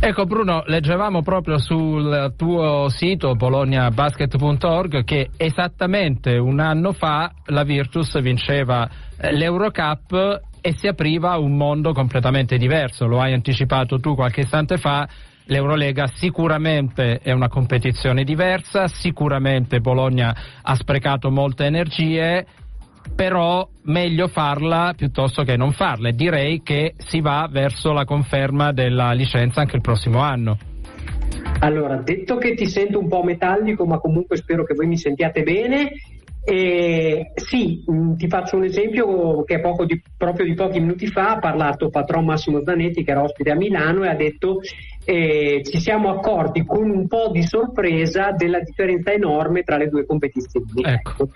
Ecco. 0.00 0.24
Bruno, 0.24 0.62
leggevamo 0.66 1.22
proprio 1.22 1.58
sul 1.58 2.34
tuo 2.36 2.88
sito 2.88 3.34
bolognabasket.org 3.34 5.04
che 5.04 5.30
esattamente 5.36 6.36
un 6.36 6.60
anno 6.60 6.92
fa 6.92 7.32
la 7.46 7.62
Virtus 7.62 8.20
vinceva 8.20 8.88
eh, 9.16 9.32
l'Eurocup 9.32 10.42
e 10.60 10.74
si 10.76 10.86
apriva 10.86 11.38
un 11.38 11.56
mondo 11.56 11.92
completamente 11.92 12.56
diverso, 12.56 13.06
lo 13.06 13.20
hai 13.20 13.32
anticipato 13.32 14.00
tu 14.00 14.14
qualche 14.14 14.40
istante 14.40 14.76
fa, 14.76 15.08
l'Eurolega 15.44 16.06
sicuramente 16.06 17.20
è 17.20 17.32
una 17.32 17.48
competizione 17.48 18.24
diversa, 18.24 18.86
sicuramente 18.88 19.80
Bologna 19.80 20.34
ha 20.62 20.74
sprecato 20.74 21.30
molte 21.30 21.64
energie, 21.64 22.46
però 23.14 23.68
meglio 23.84 24.28
farla 24.28 24.94
piuttosto 24.96 25.42
che 25.42 25.56
non 25.56 25.72
farla 25.72 26.08
e 26.08 26.12
direi 26.12 26.62
che 26.62 26.94
si 26.96 27.20
va 27.20 27.48
verso 27.50 27.92
la 27.92 28.04
conferma 28.04 28.72
della 28.72 29.12
licenza 29.12 29.60
anche 29.60 29.76
il 29.76 29.82
prossimo 29.82 30.20
anno. 30.20 30.58
Allora, 31.60 31.96
detto 31.96 32.36
che 32.36 32.54
ti 32.54 32.66
sento 32.66 32.98
un 32.98 33.08
po' 33.08 33.22
metallico, 33.22 33.84
ma 33.84 33.98
comunque 33.98 34.36
spero 34.36 34.64
che 34.64 34.74
voi 34.74 34.86
mi 34.86 34.96
sentiate 34.96 35.42
bene. 35.42 35.92
E 36.44 37.32
sì, 37.34 37.84
mm, 37.90 38.14
ti 38.14 38.26
faccio 38.26 38.56
un 38.56 38.64
esempio 38.64 39.44
che 39.44 39.60
di, 39.86 40.02
proprio 40.16 40.46
di 40.46 40.54
pochi 40.54 40.80
minuti 40.80 41.06
fa 41.08 41.32
ha 41.32 41.38
parlato 41.38 41.90
patron 41.90 42.24
Massimo 42.24 42.62
Zanetti 42.64 43.04
che 43.04 43.10
era 43.10 43.22
ospite 43.22 43.50
a 43.50 43.54
Milano 43.54 44.04
e 44.04 44.08
ha 44.08 44.14
detto 44.14 44.60
eh, 45.10 45.62
ci 45.64 45.80
siamo 45.80 46.10
accorti 46.10 46.66
con 46.66 46.90
un 46.90 47.08
po' 47.08 47.30
di 47.32 47.42
sorpresa 47.42 48.32
della 48.32 48.60
differenza 48.60 49.10
enorme 49.10 49.62
tra 49.62 49.78
le 49.78 49.88
due 49.88 50.04
competizioni. 50.04 50.82
Ecco. 50.84 51.30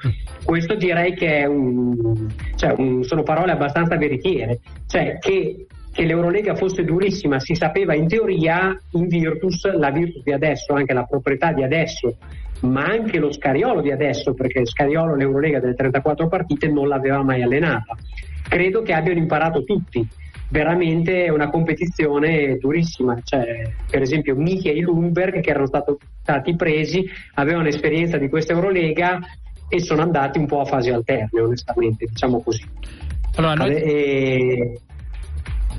Questo 0.44 0.74
direi 0.74 1.14
che 1.14 1.46
un, 1.46 2.28
cioè 2.56 2.74
un, 2.76 3.02
sono 3.02 3.22
parole 3.22 3.52
abbastanza 3.52 3.96
veritiere, 3.96 4.60
cioè 4.86 5.16
che 5.18 5.66
che 5.90 6.04
l'Eurolega 6.04 6.54
fosse 6.54 6.84
durissima 6.84 7.38
si 7.38 7.54
sapeva 7.54 7.94
in 7.94 8.08
teoria, 8.08 8.74
in 8.92 9.08
Virtus, 9.08 9.70
la 9.74 9.90
Virtus 9.90 10.22
di 10.22 10.32
adesso, 10.32 10.72
anche 10.72 10.94
la 10.94 11.04
proprietà 11.04 11.52
di 11.52 11.62
adesso, 11.62 12.16
ma 12.60 12.84
anche 12.84 13.18
lo 13.18 13.30
Scariolo 13.30 13.82
di 13.82 13.90
adesso, 13.90 14.32
perché 14.32 14.64
Scariolo 14.64 15.14
l'Eurolega 15.14 15.60
delle 15.60 15.74
34 15.74 16.28
partite 16.28 16.68
non 16.68 16.88
l'aveva 16.88 17.22
mai 17.22 17.42
allenata. 17.42 17.94
Credo 18.48 18.80
che 18.80 18.94
abbiano 18.94 19.18
imparato 19.18 19.64
tutti. 19.64 20.06
Veramente 20.52 21.30
una 21.30 21.48
competizione 21.48 22.58
durissima. 22.58 23.18
Cioè, 23.24 23.72
per 23.90 24.02
esempio, 24.02 24.36
Michi 24.36 24.68
e 24.68 24.78
Lundberg, 24.82 25.40
che 25.40 25.48
erano 25.48 25.66
stato, 25.66 25.98
stati 26.20 26.54
presi, 26.54 27.08
avevano 27.34 27.68
esperienza 27.68 28.18
di 28.18 28.28
questa 28.28 28.52
Eurolega 28.52 29.18
e 29.66 29.80
sono 29.80 30.02
andati 30.02 30.38
un 30.38 30.44
po' 30.44 30.60
a 30.60 30.66
fasi 30.66 30.90
alterne, 30.90 31.40
onestamente, 31.40 32.04
diciamo 32.04 32.42
così. 32.42 32.62
Allora, 33.36 33.54
noi... 33.54 33.74
e... 33.74 34.80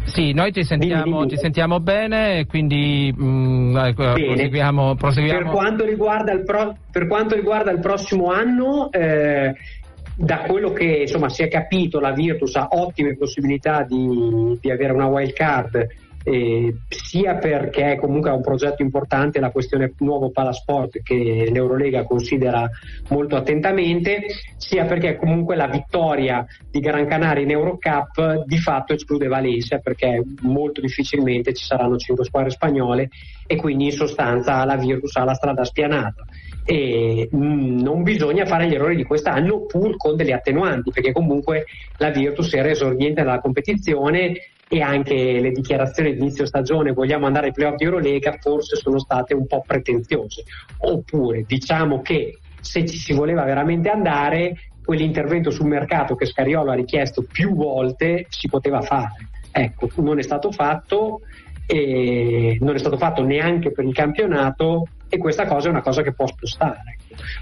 Sì, 0.06 0.34
noi 0.34 0.52
ti 0.52 0.64
sentiamo, 0.64 1.04
dimmi, 1.04 1.18
dimmi. 1.18 1.30
Ti 1.30 1.38
sentiamo 1.38 1.80
bene, 1.80 2.46
quindi 2.48 3.14
mh, 3.16 3.24
mm, 3.24 3.94
proseguiamo, 3.94 4.96
proseguiamo. 4.96 5.40
Per, 5.44 5.52
quanto 5.52 5.86
pro, 6.44 6.76
per, 6.92 7.08
quanto 7.08 7.36
riguarda 7.36 7.72
il 7.72 7.80
prossimo 7.80 8.32
anno, 8.32 8.92
eh, 8.92 9.54
da 10.16 10.42
quello 10.42 10.72
che 10.72 11.02
insomma, 11.02 11.30
si 11.30 11.44
è 11.44 11.48
capito, 11.48 12.00
la 12.00 12.12
Virtus 12.12 12.56
ha 12.56 12.68
ottime 12.72 13.16
possibilità 13.16 13.84
di, 13.84 14.58
di 14.60 14.72
avere 14.72 14.94
una 14.94 15.08
wild 15.08 15.34
card 15.34 15.88
eh, 16.24 16.74
sia 16.88 17.36
perché 17.36 17.98
comunque 18.00 18.30
è 18.30 18.34
un 18.34 18.42
progetto 18.42 18.82
importante 18.82 19.40
la 19.40 19.52
questione 19.52 19.94
nuovo 20.00 20.32
Palasport 20.32 21.02
che 21.02 21.50
l'Eurolega 21.52 22.04
considera 22.04 22.70
molto 23.10 23.36
attentamente, 23.36 24.26
sia 24.58 24.86
perché 24.86 25.16
comunque 25.18 25.56
la 25.56 25.68
vittoria 25.68 26.46
di 26.70 26.80
Gran 26.80 27.08
Canaria 27.08 27.44
in 27.44 27.52
Eurocup 27.52 28.46
di 28.46 28.58
fatto 28.58 28.94
esclude 28.94 29.28
Valencia 29.28 29.80
perché 29.80 30.24
molto 30.42 30.82
difficilmente 30.82 31.54
ci 31.54 31.66
saranno 31.66 31.98
cinque 31.98 32.26
squadre 32.26 32.52
spagnole 32.52 33.10
e 33.46 33.56
quindi 33.56 33.86
in 33.86 33.92
sostanza 33.92 34.64
la 34.64 34.78
Virtus 34.78 35.16
ha 35.18 35.24
la 35.24 35.34
strada 35.34 35.64
spianata. 35.66 36.26
E 36.66 37.30
mm, 37.36 37.82
non 37.82 38.04
bisogna 38.04 38.46
fare 38.46 38.68
gli 38.68 38.74
errori 38.74 38.96
di 38.96 39.04
quest'anno 39.04 39.66
pur 39.66 39.98
con 39.98 40.16
delle 40.16 40.32
attenuanti 40.32 40.92
perché 40.92 41.12
comunque 41.12 41.66
la 41.98 42.10
Virtus 42.10 42.54
era 42.54 42.70
esordiente 42.70 43.22
nella 43.22 43.42
competizione 43.42 44.34
e 44.68 44.82
anche 44.82 45.14
le 45.14 45.52
dichiarazioni 45.52 46.14
di 46.14 46.20
inizio 46.20 46.46
stagione 46.46 46.94
vogliamo 46.94 47.26
andare 47.26 47.48
ai 47.48 47.54
playoff 47.54 47.76
di 47.76 47.84
Eurolega 47.84 48.38
forse 48.40 48.76
sono 48.76 49.00
state 49.00 49.34
un 49.34 49.46
po' 49.46 49.64
pretenziose. 49.66 50.44
Oppure 50.80 51.44
diciamo 51.46 52.02
che 52.02 52.40
se 52.60 52.86
ci 52.86 52.98
si 52.98 53.14
voleva 53.14 53.44
veramente 53.44 53.90
andare 53.90 54.56
quell'intervento 54.84 55.52
sul 55.52 55.68
mercato 55.68 56.16
che 56.16 56.26
Scariolo 56.26 56.72
ha 56.72 56.76
richiesto 56.76 57.24
più 57.24 57.56
volte 57.56 58.26
si 58.30 58.48
poteva 58.48 58.82
fare. 58.82 59.30
Ecco 59.52 59.90
non 59.98 60.20
è 60.20 60.24
stato 60.24 60.52
fatto 60.52 61.22
e 61.66 62.58
non 62.60 62.76
è 62.76 62.80
stato 62.80 62.98
fatto 62.98 63.24
neanche 63.24 63.72
per 63.72 63.86
il 63.86 63.94
campionato 63.94 64.88
e 65.08 65.18
questa 65.18 65.46
cosa 65.46 65.68
è 65.68 65.72
una 65.72 65.82
cosa 65.82 66.02
che 66.02 66.14
può 66.14 66.26
spostare. 66.26 66.98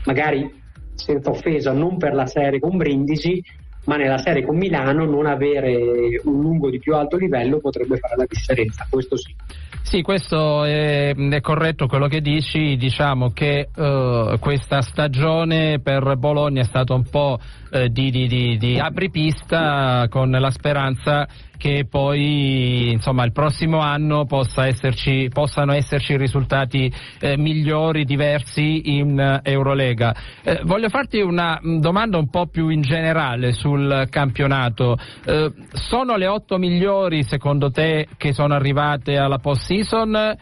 Magari 0.05 0.59
senza 0.93 1.29
offesa 1.29 1.71
non 1.71 1.97
per 1.97 2.13
la 2.13 2.27
serie 2.27 2.59
con 2.59 2.77
Brindisi 2.77 3.41
ma 3.85 3.95
nella 3.95 4.17
serie 4.17 4.45
con 4.45 4.57
Milano 4.57 5.05
non 5.05 5.25
avere 5.25 6.21
un 6.23 6.41
lungo 6.41 6.69
di 6.69 6.79
più 6.79 6.95
alto 6.95 7.17
livello 7.17 7.59
potrebbe 7.59 7.97
fare 7.97 8.15
la 8.15 8.25
differenza, 8.27 8.85
questo 8.89 9.17
sì. 9.17 9.33
Sì, 9.81 10.01
questo 10.03 10.63
è, 10.63 11.13
è 11.15 11.41
corretto 11.41 11.87
quello 11.87 12.07
che 12.07 12.21
dici, 12.21 12.77
diciamo 12.77 13.31
che 13.31 13.69
uh, 13.75 14.37
questa 14.39 14.81
stagione 14.81 15.79
per 15.79 16.15
Bologna 16.17 16.61
è 16.61 16.65
stata 16.65 16.93
un 16.93 17.03
po' 17.03 17.39
uh, 17.71 17.87
di, 17.87 18.11
di, 18.11 18.27
di, 18.27 18.57
di 18.57 18.79
apripista 18.79 20.07
con 20.09 20.29
la 20.29 20.51
speranza 20.51 21.27
che 21.61 21.85
poi 21.87 22.91
insomma, 22.91 23.23
il 23.23 23.31
prossimo 23.31 23.77
anno 23.77 24.25
possa 24.25 24.65
esserci, 24.65 25.29
possano 25.31 25.73
esserci 25.73 26.17
risultati 26.17 26.91
eh, 27.19 27.37
migliori, 27.37 28.03
diversi 28.03 28.97
in 28.97 29.19
eh, 29.19 29.41
Eurolega. 29.43 30.15
Eh, 30.41 30.61
voglio 30.63 30.89
farti 30.89 31.19
una 31.19 31.59
domanda 31.61 32.17
un 32.17 32.31
po' 32.31 32.47
più 32.47 32.69
in 32.69 32.81
generale 32.81 33.51
sul 33.51 34.07
campionato. 34.09 34.97
Eh, 35.23 35.53
sono 35.73 36.15
le 36.15 36.25
otto 36.25 36.57
migliori 36.57 37.21
secondo 37.21 37.69
te 37.69 38.07
che 38.17 38.33
sono 38.33 38.55
arrivate 38.55 39.17
alla 39.17 39.37
post 39.37 39.65
season 39.65 40.35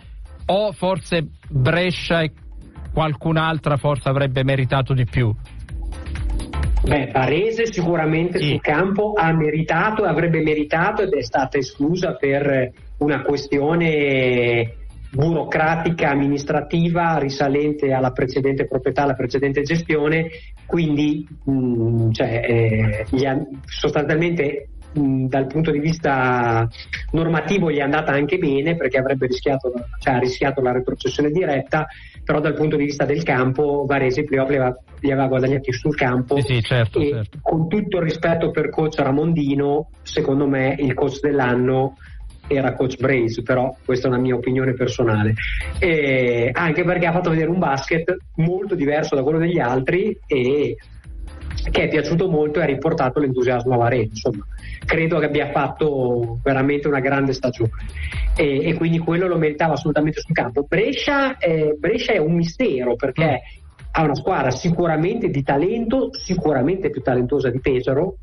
o 0.45 0.71
forse 0.71 1.27
Brescia 1.49 2.21
e 2.21 2.31
qualcun'altra 2.93 3.75
forse 3.75 4.07
avrebbe 4.07 4.45
meritato 4.45 4.93
di 4.93 5.03
più? 5.03 5.35
Beh, 6.89 7.11
Varese 7.11 7.71
sicuramente 7.71 8.39
sì. 8.39 8.47
sul 8.47 8.61
campo 8.61 9.13
ha 9.15 9.31
meritato, 9.31 10.05
avrebbe 10.05 10.41
meritato 10.41 11.03
ed 11.03 11.13
è 11.13 11.21
stata 11.21 11.59
esclusa 11.59 12.15
per 12.15 12.71
una 12.97 13.21
questione 13.21 14.73
burocratica 15.11 16.09
amministrativa 16.09 17.19
risalente 17.19 17.93
alla 17.93 18.11
precedente 18.11 18.65
proprietà, 18.65 19.03
alla 19.03 19.13
precedente 19.13 19.61
gestione, 19.61 20.29
quindi 20.65 21.27
mh, 21.43 21.51
mm, 21.51 22.11
cioè, 22.11 22.41
eh, 22.47 23.05
sostanzialmente 23.65 24.69
dal 24.91 25.47
punto 25.47 25.71
di 25.71 25.79
vista 25.79 26.67
normativo 27.11 27.71
gli 27.71 27.77
è 27.77 27.81
andata 27.81 28.11
anche 28.11 28.37
bene 28.37 28.75
perché 28.75 28.97
avrebbe 28.97 29.27
rischiato, 29.27 29.71
cioè, 29.99 30.15
ha 30.15 30.19
rischiato 30.19 30.61
la 30.61 30.71
retrocessione 30.71 31.29
diretta, 31.29 31.85
però 32.23 32.39
dal 32.39 32.55
punto 32.55 32.75
di 32.75 32.85
vista 32.85 33.05
del 33.05 33.23
campo 33.23 33.85
Varese 33.87 34.23
playoff 34.23 34.49
li 34.49 34.55
aveva, 34.55 34.77
li 34.99 35.11
aveva 35.11 35.27
guadagnati 35.27 35.71
sul 35.71 35.95
campo 35.95 36.35
sì, 36.41 36.55
sì, 36.55 36.61
certo, 36.61 36.99
e 36.99 37.09
certo. 37.09 37.37
con 37.41 37.67
tutto 37.67 37.97
il 37.97 38.03
rispetto 38.03 38.51
per 38.51 38.69
coach 38.69 38.97
Ramondino, 38.99 39.89
secondo 40.01 40.47
me 40.47 40.75
il 40.79 40.93
coach 40.93 41.19
dell'anno 41.19 41.95
era 42.47 42.73
coach 42.73 42.97
Brace, 42.97 43.43
però 43.43 43.75
questa 43.85 44.07
è 44.07 44.09
una 44.09 44.19
mia 44.19 44.35
opinione 44.35 44.73
personale. 44.73 45.35
E 45.77 46.49
anche 46.51 46.83
perché 46.83 47.05
ha 47.05 47.11
fatto 47.11 47.29
vedere 47.29 47.49
un 47.49 47.59
basket 47.59 48.17
molto 48.37 48.73
diverso 48.73 49.15
da 49.15 49.21
quello 49.21 49.37
degli 49.37 49.59
altri 49.59 50.17
e 50.25 50.75
che 51.71 51.83
è 51.83 51.87
piaciuto 51.87 52.27
molto 52.27 52.59
e 52.59 52.63
ha 52.63 52.65
riportato 52.65 53.19
l'entusiasmo 53.19 53.73
a 53.73 53.77
Varese. 53.77 54.09
Insomma, 54.09 54.45
credo 54.85 55.19
che 55.19 55.25
abbia 55.25 55.51
fatto 55.51 56.39
veramente 56.43 56.87
una 56.87 56.99
grande 56.99 57.33
stagione. 57.33 57.71
E, 58.35 58.69
e 58.69 58.73
quindi 58.75 58.99
quello 58.99 59.27
lo 59.27 59.37
meritava 59.37 59.73
assolutamente 59.73 60.21
sul 60.21 60.33
campo. 60.33 60.65
Brescia, 60.67 61.37
eh, 61.37 61.75
Brescia 61.77 62.13
è 62.13 62.17
un 62.17 62.33
mistero 62.33 62.95
perché 62.95 63.41
ha 63.91 64.03
una 64.03 64.15
squadra 64.15 64.51
sicuramente 64.51 65.29
di 65.29 65.43
talento, 65.43 66.11
sicuramente 66.13 66.89
più 66.89 67.01
talentosa 67.01 67.49
di 67.49 67.59
Pesaro, 67.59 68.17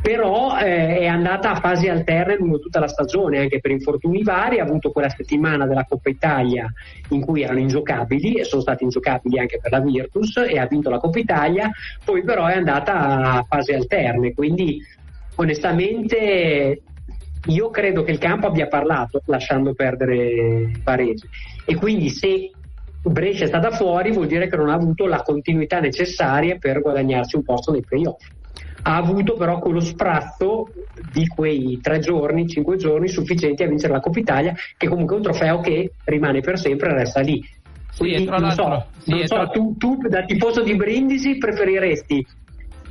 però 0.00 0.58
eh, 0.58 0.98
è 0.98 1.06
andata 1.06 1.50
a 1.50 1.60
fasi 1.60 1.88
alterne 1.88 2.36
lungo 2.36 2.60
tutta 2.60 2.78
la 2.78 2.86
stagione, 2.86 3.38
anche 3.40 3.60
per 3.60 3.72
infortuni 3.72 4.22
vari, 4.22 4.60
ha 4.60 4.62
avuto 4.62 4.92
quella 4.92 5.08
settimana 5.08 5.66
della 5.66 5.84
Coppa 5.84 6.10
Italia 6.10 6.70
in 7.10 7.20
cui 7.22 7.42
erano 7.42 7.58
ingiocabili 7.58 8.34
e 8.34 8.44
sono 8.44 8.62
stati 8.62 8.84
ingiocabili 8.84 9.38
anche 9.38 9.58
per 9.60 9.72
la 9.72 9.80
Virtus 9.80 10.36
e 10.36 10.58
ha 10.58 10.66
vinto 10.66 10.90
la 10.90 10.98
Coppa 10.98 11.18
Italia, 11.18 11.70
poi 12.04 12.22
però 12.22 12.46
è 12.46 12.54
andata 12.54 12.94
a 13.32 13.44
fasi 13.48 13.72
alterne, 13.72 14.32
quindi 14.32 14.80
onestamente 15.36 16.82
io 17.46 17.70
credo 17.70 18.02
che 18.02 18.10
il 18.10 18.18
campo 18.18 18.48
abbia 18.48 18.66
parlato 18.66 19.22
lasciando 19.26 19.74
perdere 19.74 20.72
Varese 20.82 21.28
e 21.64 21.74
quindi 21.76 22.10
se 22.10 22.50
Brescia 23.02 23.44
è 23.44 23.48
stata 23.48 23.70
fuori 23.70 24.10
vuol 24.10 24.26
dire 24.26 24.48
che 24.48 24.56
non 24.56 24.68
ha 24.68 24.74
avuto 24.74 25.06
la 25.06 25.22
continuità 25.22 25.78
necessaria 25.78 26.56
per 26.58 26.80
guadagnarsi 26.80 27.36
un 27.36 27.44
posto 27.44 27.70
nei 27.70 27.84
playoff 27.84 28.24
ha 28.86 28.96
avuto 28.96 29.34
però 29.34 29.58
quello 29.58 29.80
sprazzo 29.80 30.72
di 31.12 31.26
quei 31.26 31.80
tre 31.82 31.98
giorni, 31.98 32.46
cinque 32.46 32.76
giorni 32.76 33.08
sufficienti 33.08 33.64
a 33.64 33.66
vincere 33.66 33.92
la 33.92 34.00
Coppa 34.00 34.20
Italia, 34.20 34.54
che 34.76 34.86
comunque 34.86 35.16
è 35.16 35.18
un 35.18 35.24
trofeo 35.24 35.60
che 35.60 35.92
rimane 36.04 36.40
per 36.40 36.56
sempre 36.56 36.90
e 36.90 36.94
resta 36.94 37.20
lì. 37.20 37.44
Sì, 37.90 38.24
non 38.24 38.50
so, 38.52 38.86
sì, 38.98 39.10
non 39.10 39.26
so 39.26 39.48
tu, 39.48 39.76
tu 39.76 39.96
da 40.08 40.24
tifoso 40.24 40.62
di 40.62 40.76
Brindisi 40.76 41.36
preferiresti 41.36 42.26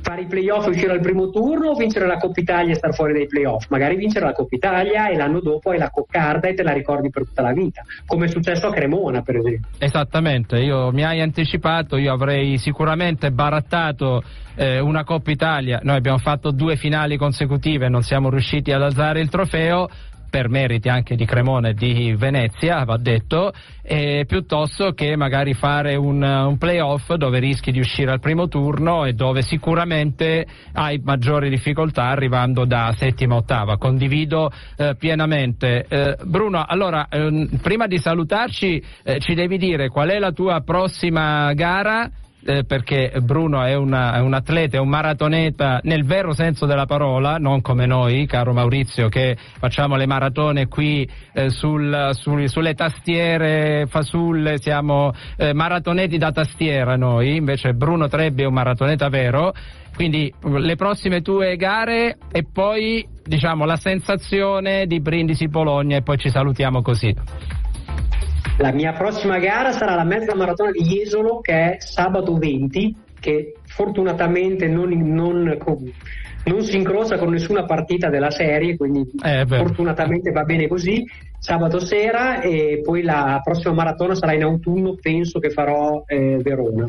fare 0.02 0.22
i 0.22 0.26
playoff 0.26 0.66
e 0.66 0.70
uscire 0.70 0.92
al 0.92 1.00
primo 1.00 1.30
turno 1.30 1.70
o 1.70 1.74
vincere 1.74 2.06
la 2.06 2.16
Coppa 2.16 2.40
Italia 2.40 2.72
e 2.72 2.76
star 2.76 2.94
fuori 2.94 3.12
dai 3.12 3.26
playoff? 3.26 3.66
Magari 3.68 3.96
vincere 3.96 4.26
la 4.26 4.32
Coppa 4.32 4.54
Italia 4.54 5.08
e 5.08 5.16
l'anno 5.16 5.40
dopo 5.40 5.70
hai 5.70 5.78
la 5.78 5.90
coccarda 5.90 6.48
e 6.48 6.54
te 6.54 6.62
la 6.62 6.72
ricordi 6.72 7.10
per 7.10 7.24
tutta 7.24 7.42
la 7.42 7.52
vita, 7.52 7.82
come 8.06 8.26
è 8.26 8.28
successo 8.28 8.68
a 8.68 8.72
Cremona 8.72 9.22
per 9.22 9.36
esempio. 9.36 9.68
Esattamente, 9.78 10.58
io 10.58 10.90
mi 10.92 11.04
hai 11.04 11.20
anticipato, 11.20 11.96
io 11.96 12.12
avrei 12.12 12.58
sicuramente 12.58 13.30
barattato 13.30 14.22
eh, 14.54 14.80
una 14.80 15.04
Coppa 15.04 15.30
Italia, 15.30 15.80
noi 15.82 15.96
abbiamo 15.96 16.18
fatto 16.18 16.50
due 16.50 16.76
finali 16.76 17.16
consecutive, 17.16 17.88
non 17.88 18.02
siamo 18.02 18.30
riusciti 18.30 18.72
ad 18.72 18.82
alzare 18.82 19.20
il 19.20 19.28
trofeo, 19.28 19.88
per 20.28 20.48
meriti 20.48 20.88
anche 20.88 21.16
di 21.16 21.24
Cremone 21.24 21.70
e 21.70 21.74
di 21.74 22.14
Venezia, 22.16 22.84
va 22.84 22.96
detto, 22.96 23.52
piuttosto 24.26 24.92
che 24.92 25.16
magari 25.16 25.54
fare 25.54 25.94
un, 25.94 26.20
un 26.22 26.58
playoff 26.58 27.12
dove 27.14 27.38
rischi 27.38 27.70
di 27.70 27.78
uscire 27.78 28.10
al 28.10 28.20
primo 28.20 28.48
turno 28.48 29.04
e 29.04 29.12
dove 29.12 29.42
sicuramente 29.42 30.44
hai 30.72 31.00
maggiori 31.04 31.48
difficoltà 31.48 32.04
arrivando 32.04 32.64
da 32.64 32.92
settima 32.96 33.36
ottava. 33.36 33.78
Condivido 33.78 34.50
eh, 34.76 34.96
pienamente. 34.98 35.86
Eh, 35.88 36.16
Bruno, 36.24 36.64
allora, 36.66 37.06
ehm, 37.08 37.58
prima 37.62 37.86
di 37.86 37.98
salutarci 37.98 38.82
eh, 39.04 39.20
ci 39.20 39.34
devi 39.34 39.56
dire 39.56 39.88
qual 39.88 40.08
è 40.08 40.18
la 40.18 40.32
tua 40.32 40.60
prossima 40.62 41.52
gara 41.54 42.10
eh, 42.46 42.64
perché 42.64 43.12
Bruno 43.22 43.62
è, 43.62 43.74
una, 43.74 44.14
è, 44.14 44.20
un 44.20 44.32
atleta, 44.32 44.76
è 44.76 44.80
un 44.80 44.88
maratoneta 44.88 45.80
nel 45.82 46.04
vero 46.04 46.32
senso 46.32 46.64
della 46.64 46.86
parola, 46.86 47.38
non 47.38 47.60
come 47.60 47.86
noi, 47.86 48.26
caro 48.26 48.52
Maurizio, 48.52 49.08
che 49.08 49.36
facciamo 49.58 49.96
le 49.96 50.06
maratone 50.06 50.68
qui 50.68 51.08
eh, 51.32 51.50
sul, 51.50 52.10
sul, 52.12 52.48
sulle 52.48 52.74
tastiere 52.74 53.86
fasulle, 53.88 54.58
siamo 54.58 55.12
eh, 55.36 55.52
maratoneti 55.52 56.18
da 56.18 56.30
tastiera 56.30 56.96
noi, 56.96 57.36
invece 57.36 57.74
Bruno 57.74 58.06
Trebbi 58.06 58.42
è 58.42 58.46
un 58.46 58.54
maratoneta 58.54 59.08
vero. 59.08 59.52
Quindi 59.96 60.30
le 60.42 60.76
prossime 60.76 61.22
tue 61.22 61.56
gare 61.56 62.18
e 62.30 62.44
poi 62.44 63.08
diciamo 63.24 63.64
la 63.64 63.76
sensazione 63.76 64.86
di 64.86 65.00
Brindisi 65.00 65.48
Bologna 65.48 65.96
e 65.96 66.02
poi 66.02 66.18
ci 66.18 66.28
salutiamo 66.28 66.82
così. 66.82 67.14
La 68.58 68.72
mia 68.72 68.92
prossima 68.92 69.38
gara 69.38 69.72
sarà 69.72 69.94
la 69.94 70.04
mezza 70.04 70.34
maratona 70.34 70.70
di 70.70 70.82
Jesolo 70.82 71.40
che 71.40 71.52
è 71.52 71.76
sabato 71.78 72.36
20, 72.36 72.94
che 73.20 73.54
fortunatamente 73.64 74.66
non, 74.66 74.90
non, 74.90 75.58
non 76.44 76.62
si 76.62 76.76
incrocia 76.76 77.18
con 77.18 77.30
nessuna 77.30 77.64
partita 77.64 78.08
della 78.08 78.30
serie, 78.30 78.76
quindi 78.76 79.06
eh, 79.22 79.44
fortunatamente 79.46 80.30
va 80.30 80.44
bene 80.44 80.68
così. 80.68 81.04
Sabato 81.38 81.78
sera 81.78 82.40
e 82.40 82.80
poi 82.82 83.02
la 83.02 83.40
prossima 83.44 83.74
maratona 83.74 84.14
sarà 84.14 84.32
in 84.32 84.42
autunno, 84.42 84.96
penso 85.00 85.38
che 85.38 85.50
farò 85.50 86.02
eh, 86.06 86.38
Verona 86.42 86.88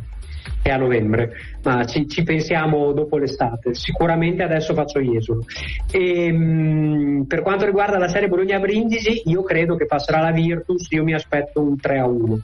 è 0.61 0.69
a 0.69 0.77
novembre, 0.77 1.31
ma 1.63 1.85
ci, 1.85 2.07
ci, 2.07 2.23
pensiamo 2.23 2.91
dopo 2.91 3.17
l'estate. 3.17 3.73
Sicuramente 3.73 4.43
adesso 4.43 4.73
faccio 4.73 4.99
Jesolo. 4.99 5.45
E, 5.91 6.31
mh, 6.31 7.25
per 7.27 7.41
quanto 7.41 7.65
riguarda 7.65 7.97
la 7.97 8.07
serie 8.07 8.27
Bologna-Brindisi, 8.27 9.23
io 9.25 9.43
credo 9.43 9.75
che 9.75 9.85
passerà 9.85 10.21
la 10.21 10.31
Virtus, 10.31 10.87
io 10.91 11.03
mi 11.03 11.13
aspetto 11.13 11.61
un 11.61 11.77
3 11.77 11.99
a 11.99 12.05
1. 12.05 12.41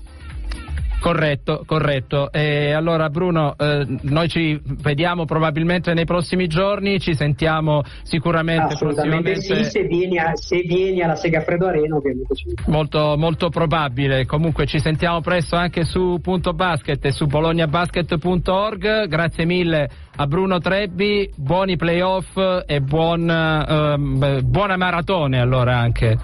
Corretto, 1.03 1.63
corretto. 1.65 2.31
E 2.31 2.71
allora 2.71 3.09
Bruno, 3.09 3.55
eh, 3.57 3.85
noi 4.03 4.29
ci 4.29 4.57
vediamo 4.63 5.25
probabilmente 5.25 5.93
nei 5.93 6.05
prossimi 6.05 6.47
giorni, 6.47 6.97
ci 7.01 7.13
sentiamo 7.13 7.83
sicuramente 8.03 8.75
Assolutamente 8.75 9.35
sì, 9.35 9.65
se 9.65 9.83
vieni, 9.83 10.17
a, 10.17 10.31
se 10.33 10.61
vieni 10.61 11.01
alla 11.01 11.15
Segafredo 11.15 11.65
Arena 11.65 11.97
ovviamente 11.97 12.33
sì. 12.35 12.53
Molto, 12.67 13.15
molto 13.17 13.49
probabile, 13.49 14.25
comunque 14.25 14.65
ci 14.65 14.79
sentiamo 14.79 15.19
presto 15.19 15.57
anche 15.57 15.83
su 15.83 16.19
Punto 16.21 16.53
Basket 16.53 17.03
e 17.03 17.11
su 17.11 17.25
bolognabasket.org, 17.25 19.07
grazie 19.07 19.43
mille 19.43 19.89
a 20.15 20.25
Bruno 20.25 20.59
Trebbi, 20.59 21.29
buoni 21.35 21.75
playoff 21.75 22.37
e 22.65 22.79
buon, 22.79 23.29
eh, 23.29 24.41
buona 24.41 24.77
maratone 24.77 25.41
allora 25.41 25.75
anche. 25.75 26.17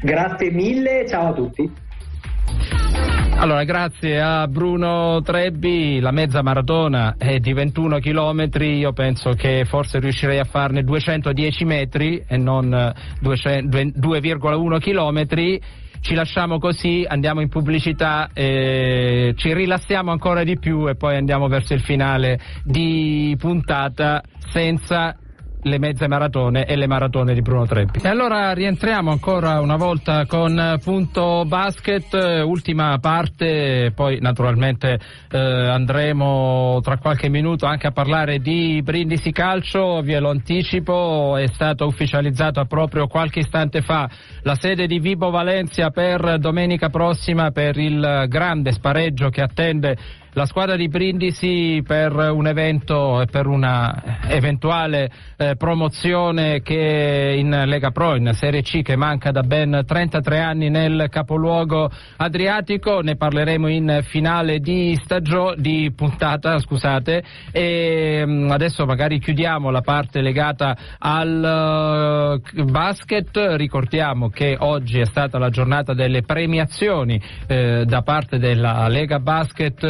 grazie 0.00 0.50
mille, 0.52 1.06
ciao 1.06 1.28
a 1.28 1.32
tutti. 1.34 1.86
Allora, 3.40 3.62
grazie 3.62 4.20
a 4.20 4.48
Bruno 4.48 5.22
Trebbi, 5.22 6.00
la 6.00 6.10
mezza 6.10 6.42
maratona 6.42 7.14
è 7.16 7.38
di 7.38 7.52
21 7.52 8.00
km, 8.00 8.48
io 8.62 8.92
penso 8.92 9.34
che 9.34 9.64
forse 9.64 10.00
riuscirei 10.00 10.40
a 10.40 10.44
farne 10.44 10.82
210 10.82 11.64
metri 11.64 12.20
e 12.26 12.36
non 12.36 12.68
2,1 12.68 14.80
km. 14.80 15.26
Ci 16.00 16.14
lasciamo 16.14 16.58
così, 16.58 17.04
andiamo 17.06 17.40
in 17.40 17.48
pubblicità, 17.48 18.30
eh, 18.34 19.34
ci 19.36 19.54
rilassiamo 19.54 20.10
ancora 20.10 20.42
di 20.42 20.58
più 20.58 20.88
e 20.88 20.96
poi 20.96 21.14
andiamo 21.14 21.46
verso 21.46 21.74
il 21.74 21.80
finale 21.80 22.40
di 22.64 23.36
puntata 23.38 24.20
senza 24.48 25.16
le 25.62 25.78
mezze 25.78 26.06
maratone 26.08 26.64
e 26.66 26.76
le 26.76 26.86
maratone 26.86 27.34
di 27.34 27.42
Bruno 27.42 27.66
Treppi. 27.66 28.00
E 28.02 28.08
allora 28.08 28.52
rientriamo 28.52 29.10
ancora 29.10 29.60
una 29.60 29.76
volta 29.76 30.26
con 30.26 30.78
Punto 30.82 31.44
Basket, 31.46 32.42
ultima 32.44 32.98
parte, 32.98 33.92
poi 33.94 34.18
naturalmente 34.20 34.98
eh, 35.30 35.38
andremo 35.38 36.80
tra 36.82 36.98
qualche 36.98 37.28
minuto 37.28 37.66
anche 37.66 37.86
a 37.86 37.92
parlare 37.92 38.38
di 38.38 38.80
Brindisi 38.82 39.32
Calcio, 39.32 40.00
ve 40.02 40.20
lo 40.20 40.30
anticipo, 40.30 41.36
è 41.36 41.46
stato 41.46 41.86
ufficializzato 41.86 42.64
proprio 42.64 43.06
qualche 43.06 43.40
istante 43.40 43.80
fa 43.82 44.08
la 44.42 44.54
sede 44.54 44.86
di 44.86 44.98
Vibo 44.98 45.30
Valencia 45.30 45.90
per 45.90 46.38
domenica 46.38 46.88
prossima 46.88 47.50
per 47.50 47.76
il 47.78 48.26
grande 48.28 48.72
spareggio 48.72 49.28
che 49.28 49.42
attende 49.42 49.96
la 50.32 50.44
squadra 50.46 50.76
di 50.76 50.88
Brindisi 50.88 51.82
per 51.86 52.12
un 52.12 52.46
evento 52.46 53.20
e 53.20 53.26
per 53.26 53.46
una 53.46 54.20
eventuale 54.28 55.10
eh, 55.36 55.56
promozione 55.56 56.60
che 56.62 57.34
in 57.36 57.50
Lega 57.66 57.90
Pro, 57.90 58.14
in 58.14 58.30
Serie 58.34 58.62
C, 58.62 58.82
che 58.82 58.96
manca 58.96 59.30
da 59.30 59.42
ben 59.42 59.82
33 59.86 60.38
anni 60.38 60.68
nel 60.68 61.06
capoluogo 61.10 61.90
adriatico. 62.16 63.00
Ne 63.00 63.16
parleremo 63.16 63.68
in 63.68 64.00
finale 64.02 64.58
di, 64.58 64.98
stagio- 65.02 65.54
di 65.56 65.92
puntata, 65.94 66.58
scusate. 66.58 67.22
E 67.50 68.22
mm, 68.26 68.50
adesso 68.50 68.84
magari 68.84 69.18
chiudiamo 69.18 69.70
la 69.70 69.80
parte 69.80 70.20
legata 70.20 70.76
al 70.98 72.40
uh, 72.54 72.64
basket. 72.64 73.36
Ricordiamo 73.56 74.28
che 74.28 74.56
oggi 74.58 75.00
è 75.00 75.04
stata 75.04 75.38
la 75.38 75.50
giornata 75.50 75.94
delle 75.94 76.22
premiazioni 76.22 77.20
eh, 77.46 77.84
da 77.86 78.02
parte 78.02 78.38
della 78.38 78.86
Lega 78.88 79.18
Basket 79.18 79.82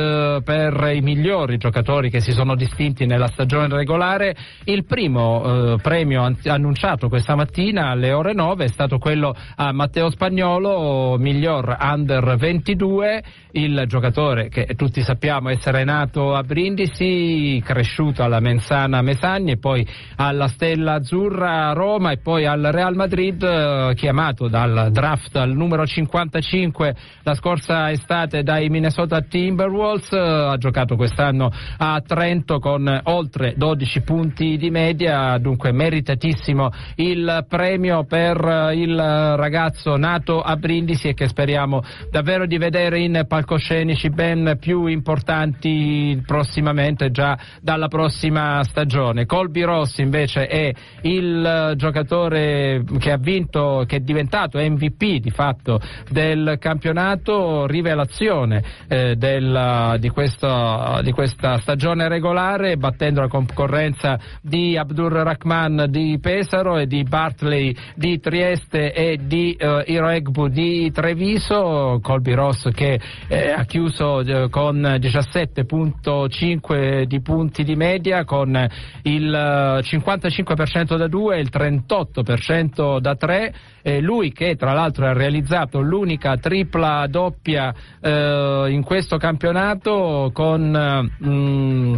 per 0.45 0.91
i 0.95 1.01
migliori 1.01 1.57
giocatori 1.57 2.11
che 2.11 2.21
si 2.21 2.33
sono 2.33 2.55
distinti 2.55 3.07
nella 3.07 3.29
stagione 3.29 3.69
regolare. 3.69 4.37
Il 4.65 4.85
primo 4.85 5.75
eh, 5.75 5.77
premio 5.81 6.31
annunciato 6.45 7.09
questa 7.09 7.35
mattina 7.35 7.91
alle 7.91 8.13
ore 8.13 8.33
9 8.33 8.65
è 8.65 8.69
stato 8.69 8.99
quello 8.99 9.35
a 9.57 9.73
Matteo 9.73 10.11
Spagnolo, 10.11 11.17
miglior 11.19 11.77
under 11.81 12.37
22, 12.37 13.23
il 13.53 13.85
giocatore 13.87 14.49
che 14.49 14.67
tutti 14.77 15.01
sappiamo 15.03 15.49
essere 15.49 15.85
nato 15.85 16.35
a 16.35 16.43
Brindisi, 16.43 17.63
cresciuto 17.65 18.23
alla 18.23 18.41
Mensana 18.41 19.03
Mesagni 19.03 19.53
e 19.53 19.59
poi 19.59 19.87
alla 20.17 20.49
Stella 20.49 20.95
Azzurra 20.95 21.69
a 21.69 21.73
Roma 21.73 22.13
e 22.13 22.19
poi 22.19 22.47
al 22.47 22.63
Real 22.63 22.95
Madrid, 22.95 23.43
eh, 23.43 23.93
chiamato 23.95 24.49
dal 24.49 24.91
draft 24.91 25.37
al 25.37 25.53
numero 25.55 25.87
55 25.87 26.95
la 27.23 27.35
scorsa 27.35 27.91
estate 27.91 28.43
dai 28.43 28.69
Minnesota 28.69 29.21
Timberwolves 29.21 30.13
ha 30.19 30.57
giocato 30.57 30.97
quest'anno 30.97 31.51
a 31.79 32.03
Trento 32.07 32.59
con 32.59 33.01
oltre 33.05 33.55
12 33.57 34.01
punti 34.03 34.57
di 34.57 34.71
media, 34.71 35.37
dunque 35.39 35.73
meritatissimo 35.73 36.71
il 36.97 37.45
premio 37.49 38.05
per 38.05 38.73
il 38.75 38.97
ragazzo 38.97 39.97
nato 39.97 40.41
a 40.41 40.57
Brindisi 40.57 41.09
e 41.09 41.15
che 41.15 41.29
speriamo 41.29 41.83
davvero 42.11 42.47
di 42.47 42.59
vedere 42.59 43.01
in 43.01 43.25
palcoscenici 43.27 44.11
ben 44.11 44.57
più 44.61 44.87
importanti 44.87 46.23
prossimamente 46.27 47.11
già 47.11 47.39
dalla 47.61 47.89
prossima 47.89 48.63
stagione. 48.65 49.27
Colby 49.27 49.63
Ross 49.63 49.99
invece 49.99 50.47
è 50.47 50.73
il 51.03 51.73
giocatore 51.77 52.83
che 52.99 53.13
ha 53.13 53.17
vinto, 53.19 53.85
che 53.87 53.97
è 53.97 54.01
diventato 54.01 54.59
MVP 54.59 55.21
di 55.21 55.31
fatto 55.31 55.81
del 56.11 56.57
campionato, 56.59 57.67
rivelazione 57.67 58.63
eh, 58.89 59.17
del, 59.17 59.97
di 59.99 60.08
questo 60.11 60.39
questo, 60.39 61.01
di 61.03 61.11
questa 61.13 61.59
stagione 61.59 62.09
regolare, 62.09 62.77
battendo 62.77 63.21
la 63.21 63.29
concorrenza 63.29 64.19
di 64.41 64.77
Abdur 64.77 65.13
Rahman 65.13 65.87
di 65.89 66.19
Pesaro 66.21 66.77
e 66.79 66.87
di 66.87 67.03
Bartley 67.03 67.75
di 67.95 68.21
Trieste 68.21 68.93
e 68.93 69.19
di 69.23 69.57
uh, 69.59 69.81
Iro 69.87 70.09
Egbu 70.09 70.49
di 70.49 70.91
Treviso, 70.93 71.99
Colby 72.03 72.35
Ross 72.35 72.69
che 72.71 73.01
eh, 73.29 73.51
ha 73.51 73.65
chiuso 73.65 74.21
eh, 74.21 74.49
con 74.49 74.81
17.5 74.81 77.03
di 77.03 77.21
punti 77.21 77.65
di 77.65 77.75
media, 77.75 78.25
con 78.25 78.69
il 79.03 79.81
55% 79.83 80.97
da 80.97 81.09
2 81.09 81.37
e 81.37 81.41
il 81.41 81.51
38% 81.53 83.01
da 83.01 83.15
3 83.15 83.55
eh, 83.83 84.01
lui 84.01 84.33
che 84.33 84.57
tra 84.57 84.73
l'altro 84.73 85.07
ha 85.07 85.13
realizzato 85.13 85.81
l'unica 85.81 86.37
tripla 86.37 87.07
doppia 87.09 87.73
eh, 88.01 88.67
in 88.69 88.83
questo 88.85 89.17
campionato 89.17 89.98
con 90.33 91.09
mm, 91.25 91.95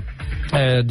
eh, 0.53 0.85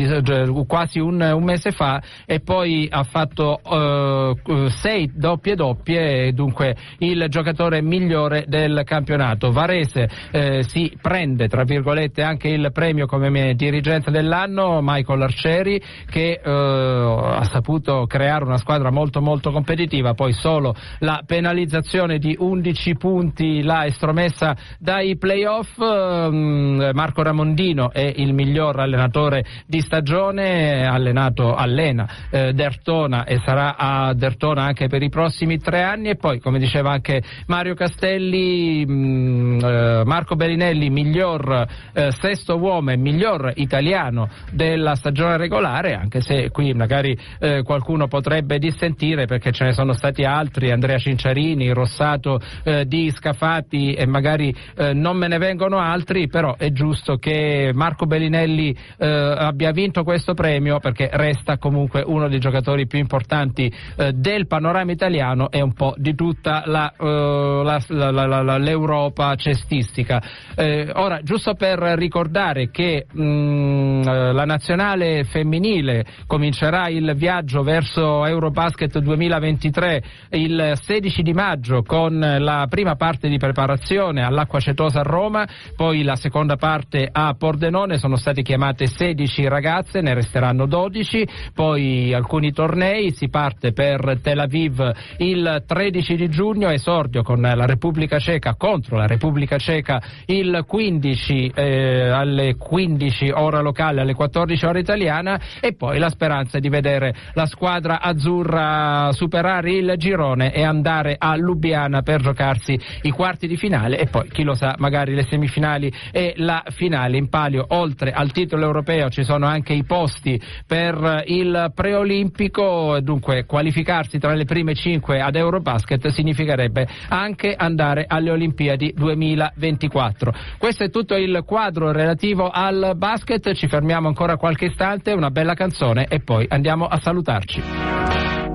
quasi 0.66 1.00
un, 1.00 1.22
un, 1.22 1.44
mese 1.44 1.72
fa 1.72 2.02
e 2.26 2.40
poi 2.40 2.88
ha 2.90 3.04
fatto 3.04 3.60
eh, 3.64 4.70
sei 4.70 5.12
doppie 5.14 5.56
doppie 5.56 6.34
dunque 6.34 6.76
il 7.00 7.26
giocatore 7.30 7.82
migliore 7.82 8.46
del 8.48 8.82
campionato. 8.86 9.52
Varese 9.52 10.10
eh, 10.32 10.64
si 10.64 10.96
prende 11.02 11.48
tra 11.48 11.64
virgolette 11.64 12.22
anche 12.22 12.48
il 12.48 12.70
premio 12.72 13.06
come 13.06 13.54
dirigente 13.56 14.12
dell'anno 14.12 14.80
Michael 14.82 15.22
Arcieri 15.22 15.82
che 16.10 16.40
eh, 16.44 16.50
ha 16.50 17.44
saputo 17.44 18.06
creare 18.08 18.44
una 18.44 18.58
squadra 18.58 18.92
molto 18.92 19.22
molto 19.22 19.52
competitiva 19.52 20.14
poi 20.14 20.34
solo 20.34 20.76
la 21.00 21.22
penalizzazione 21.26 22.18
di 22.18 22.36
11 22.38 22.96
punti 22.96 23.62
l'ha 23.64 23.86
estromessa 23.86 24.56
dai 24.80 25.18
playoff 25.18 25.80
ehm, 25.80 26.92
Marco 27.00 27.24
Ramondino 27.24 27.94
è 27.94 28.14
il 28.18 28.34
miglior 28.34 28.78
allenatore 28.78 29.46
di 29.66 29.80
stagione, 29.80 30.86
allenato, 30.86 31.56
allena 31.56 32.06
eh, 32.30 32.52
Dertona 32.52 33.24
e 33.24 33.40
sarà 33.40 33.78
a 33.78 34.14
Dertona 34.14 34.64
anche 34.64 34.90
per 34.90 35.02
i 35.02 35.08
prossimi 35.08 35.60
tre 35.60 35.82
anni. 35.82 36.10
E 36.10 36.18
poi 36.18 36.42
come 36.42 36.60
diceva 36.60 36.92
anche 36.92 37.24
Mario 37.48 37.74
Castelli, 37.74 38.86
mh, 38.86 38.92
mm, 38.92 39.60
eh, 39.64 40.04
Marco 40.04 40.36
Bellinelli 40.36 40.90
miglior 40.90 41.66
eh, 41.94 42.12
sesto 42.20 42.58
uomo 42.58 42.92
e 42.92 42.98
miglior 42.98 43.54
italiano 43.56 44.28
della 44.52 44.96
stagione 44.96 45.38
regolare, 45.38 45.94
anche 45.94 46.20
se 46.20 46.50
qui 46.50 46.74
magari 46.74 47.18
eh, 47.40 47.64
qualcuno 47.64 48.08
potrebbe 48.08 48.60
dissentire 48.60 49.26
perché 49.26 49.54
ce 49.54 49.64
ne 49.64 49.72
sono 49.72 49.94
stati 49.94 50.26
altri, 50.26 50.70
Andrea 50.70 50.98
Cinciarini, 50.98 51.72
Rossato 51.72 52.42
eh, 52.66 52.86
di 52.86 53.10
Scafati 53.10 53.94
e 53.94 54.06
magari 54.06 54.54
eh, 54.76 54.92
non 54.92 55.16
me 55.16 55.30
ne 55.30 55.38
vengono 55.38 55.78
altri, 55.78 56.28
però 56.28 56.58
è 56.58 56.70
giusto 56.74 56.88
che 57.18 57.72
Marco 57.74 58.06
Bellinelli 58.06 58.76
abbia 58.98 59.72
vinto 59.72 60.04
questo 60.04 60.34
premio 60.34 60.80
perché 60.80 61.10
resta 61.12 61.58
comunque 61.58 62.04
uno 62.06 62.28
dei 62.28 62.40
giocatori 62.40 62.88
più 62.88 63.00
importanti 63.00 63.72
eh, 63.98 64.14
del 64.14 64.48
panorama 64.48 64.92
italiano 64.92 65.50
e 65.52 65.62
un 65.62 65.74
po' 65.74 65.94
di 65.98 66.16
tutta 66.16 66.64
la, 66.66 66.94
uh, 66.98 67.64
la, 67.64 67.80
la, 67.88 68.58
l'Europa 68.58 69.36
cestistica. 69.36 70.22
Eh, 70.56 70.92
ora, 70.94 71.22
giusto 71.22 71.54
per 71.54 71.80
ricordare 71.80 72.70
che 72.72 73.06
mh, 73.12 73.22
mm, 73.22 74.02
eh, 74.02 74.34
la 74.34 74.46
nazionale 74.46 75.24
femminile 75.24 76.06
comincerà 76.28 76.90
il 76.90 77.14
viaggio 77.16 77.64
verso 77.64 78.26
Eurobasket 78.26 79.00
2023 79.00 80.04
il 80.32 80.74
16 80.76 81.22
di 81.22 81.34
maggio 81.34 81.84
con 81.84 82.20
la 82.20 82.68
prima 82.70 82.96
parte 82.96 83.28
di 83.28 83.38
preparazione 83.38 84.24
all'Acqua 84.24 84.60
Cetosa 84.60 85.02
a 85.02 85.04
Roma, 85.04 85.48
poi 85.76 86.04
la 86.04 86.16
seconda 86.16 86.56
parte 86.56 86.79
a 87.12 87.34
Pordenone, 87.34 87.98
sono 87.98 88.16
state 88.16 88.42
chiamate 88.42 88.88
16 88.88 89.48
ragazze, 89.48 90.02
ne 90.02 90.14
resteranno 90.14 90.66
12, 90.66 91.28
poi 91.54 92.14
alcuni 92.14 92.52
tornei, 92.52 93.12
si 93.12 93.30
parte 93.30 93.74
per 93.74 94.20
Tel 94.22 94.40
Aviv 94.40 94.92
il 95.18 95.64
13 95.66 96.16
di 96.16 96.30
giugno, 96.30 96.70
esordio 96.70 97.24
con 97.24 97.42
la 97.42 97.66
Repubblica 97.66 98.20
Ceca 98.20 98.56
contro 98.56 98.98
la 98.98 99.08
Repubblica 99.08 99.58
Ceca 99.58 100.02
il 100.26 100.64
15 100.68 101.52
eh, 101.56 102.10
alle 102.10 102.56
15 102.56 103.32
ora 103.32 103.62
locale, 103.62 104.02
alle 104.02 104.14
14 104.14 104.66
ora 104.66 104.80
italiana. 104.80 105.40
E 105.60 105.74
poi 105.74 105.98
la 106.00 106.10
speranza 106.10 106.60
di 106.60 106.70
vedere 106.70 107.14
la 107.34 107.46
squadra 107.46 108.02
azzurra 108.02 109.10
superare 109.12 109.72
il 109.72 109.94
girone 109.98 110.54
e 110.54 110.64
andare 110.64 111.16
a 111.18 111.36
Lubiana 111.36 112.02
per 112.02 112.22
giocarsi 112.22 112.80
i 113.04 113.12
quarti 113.12 113.48
di 113.48 113.58
finale. 113.58 113.98
E 113.98 114.08
poi 114.08 114.30
chi 114.30 114.44
lo 114.44 114.54
sa 114.54 114.76
magari 114.78 115.14
le 115.14 115.24
semifinali 115.24 115.92
e 116.12 116.34
la 116.38 116.64
finale 116.70 117.18
in 117.18 117.30
palio 117.30 117.66
oltre 117.70 118.12
al 118.12 118.32
titolo 118.32 118.66
europeo 118.66 119.10
ci 119.10 119.24
sono 119.24 119.46
anche 119.46 119.74
i 119.74 119.84
posti 119.84 120.42
per 120.66 121.24
il 121.26 121.72
preolimpico, 121.74 123.00
dunque 123.02 123.46
qualificarsi 123.46 124.20
tra 124.20 124.34
le 124.34 124.46
prime 124.46 124.76
cinque 124.76 125.22
ad 125.22 125.36
Eurobasket 125.36 126.08
significherebbe 126.08 126.88
anche 127.10 127.54
andare 127.54 128.06
alle 128.08 128.32
Olimpiadi 128.32 128.94
2024. 128.96 130.34
Questo 130.58 130.84
è 130.84 130.90
tutto 130.90 131.16
il 131.16 131.44
quadro 131.46 131.92
relativo 131.92 132.50
al 132.50 132.94
basket, 132.96 133.54
ci 133.54 133.68
fermiamo 133.68 134.08
ancora 134.08 134.38
qualche 134.38 134.66
istante, 134.66 135.12
una 135.12 135.32
bella 135.32 135.54
canzone 135.54 136.06
e 136.08 136.20
poi 136.20 136.46
andiamo 136.50 136.86
a 136.86 137.00
salutarci. 137.00 138.49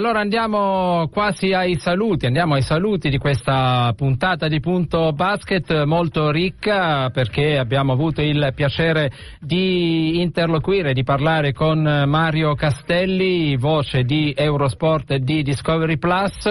Allora 0.00 0.20
andiamo 0.20 1.10
quasi 1.12 1.52
ai 1.52 1.78
saluti, 1.78 2.24
andiamo 2.24 2.54
ai 2.54 2.62
saluti 2.62 3.10
di 3.10 3.18
questa 3.18 3.92
puntata 3.94 4.48
di 4.48 4.58
Punto 4.58 5.12
Basket 5.12 5.84
molto 5.84 6.30
ricca 6.30 7.10
perché 7.10 7.58
abbiamo 7.58 7.92
avuto 7.92 8.22
il 8.22 8.52
piacere 8.54 9.12
di 9.40 10.22
interloquire, 10.22 10.94
di 10.94 11.02
parlare 11.02 11.52
con 11.52 11.82
Mario 11.82 12.54
Castelli, 12.54 13.58
voce 13.58 14.04
di 14.04 14.32
Eurosport 14.34 15.10
e 15.10 15.18
di 15.18 15.42
Discovery 15.42 15.98
Plus 15.98 16.48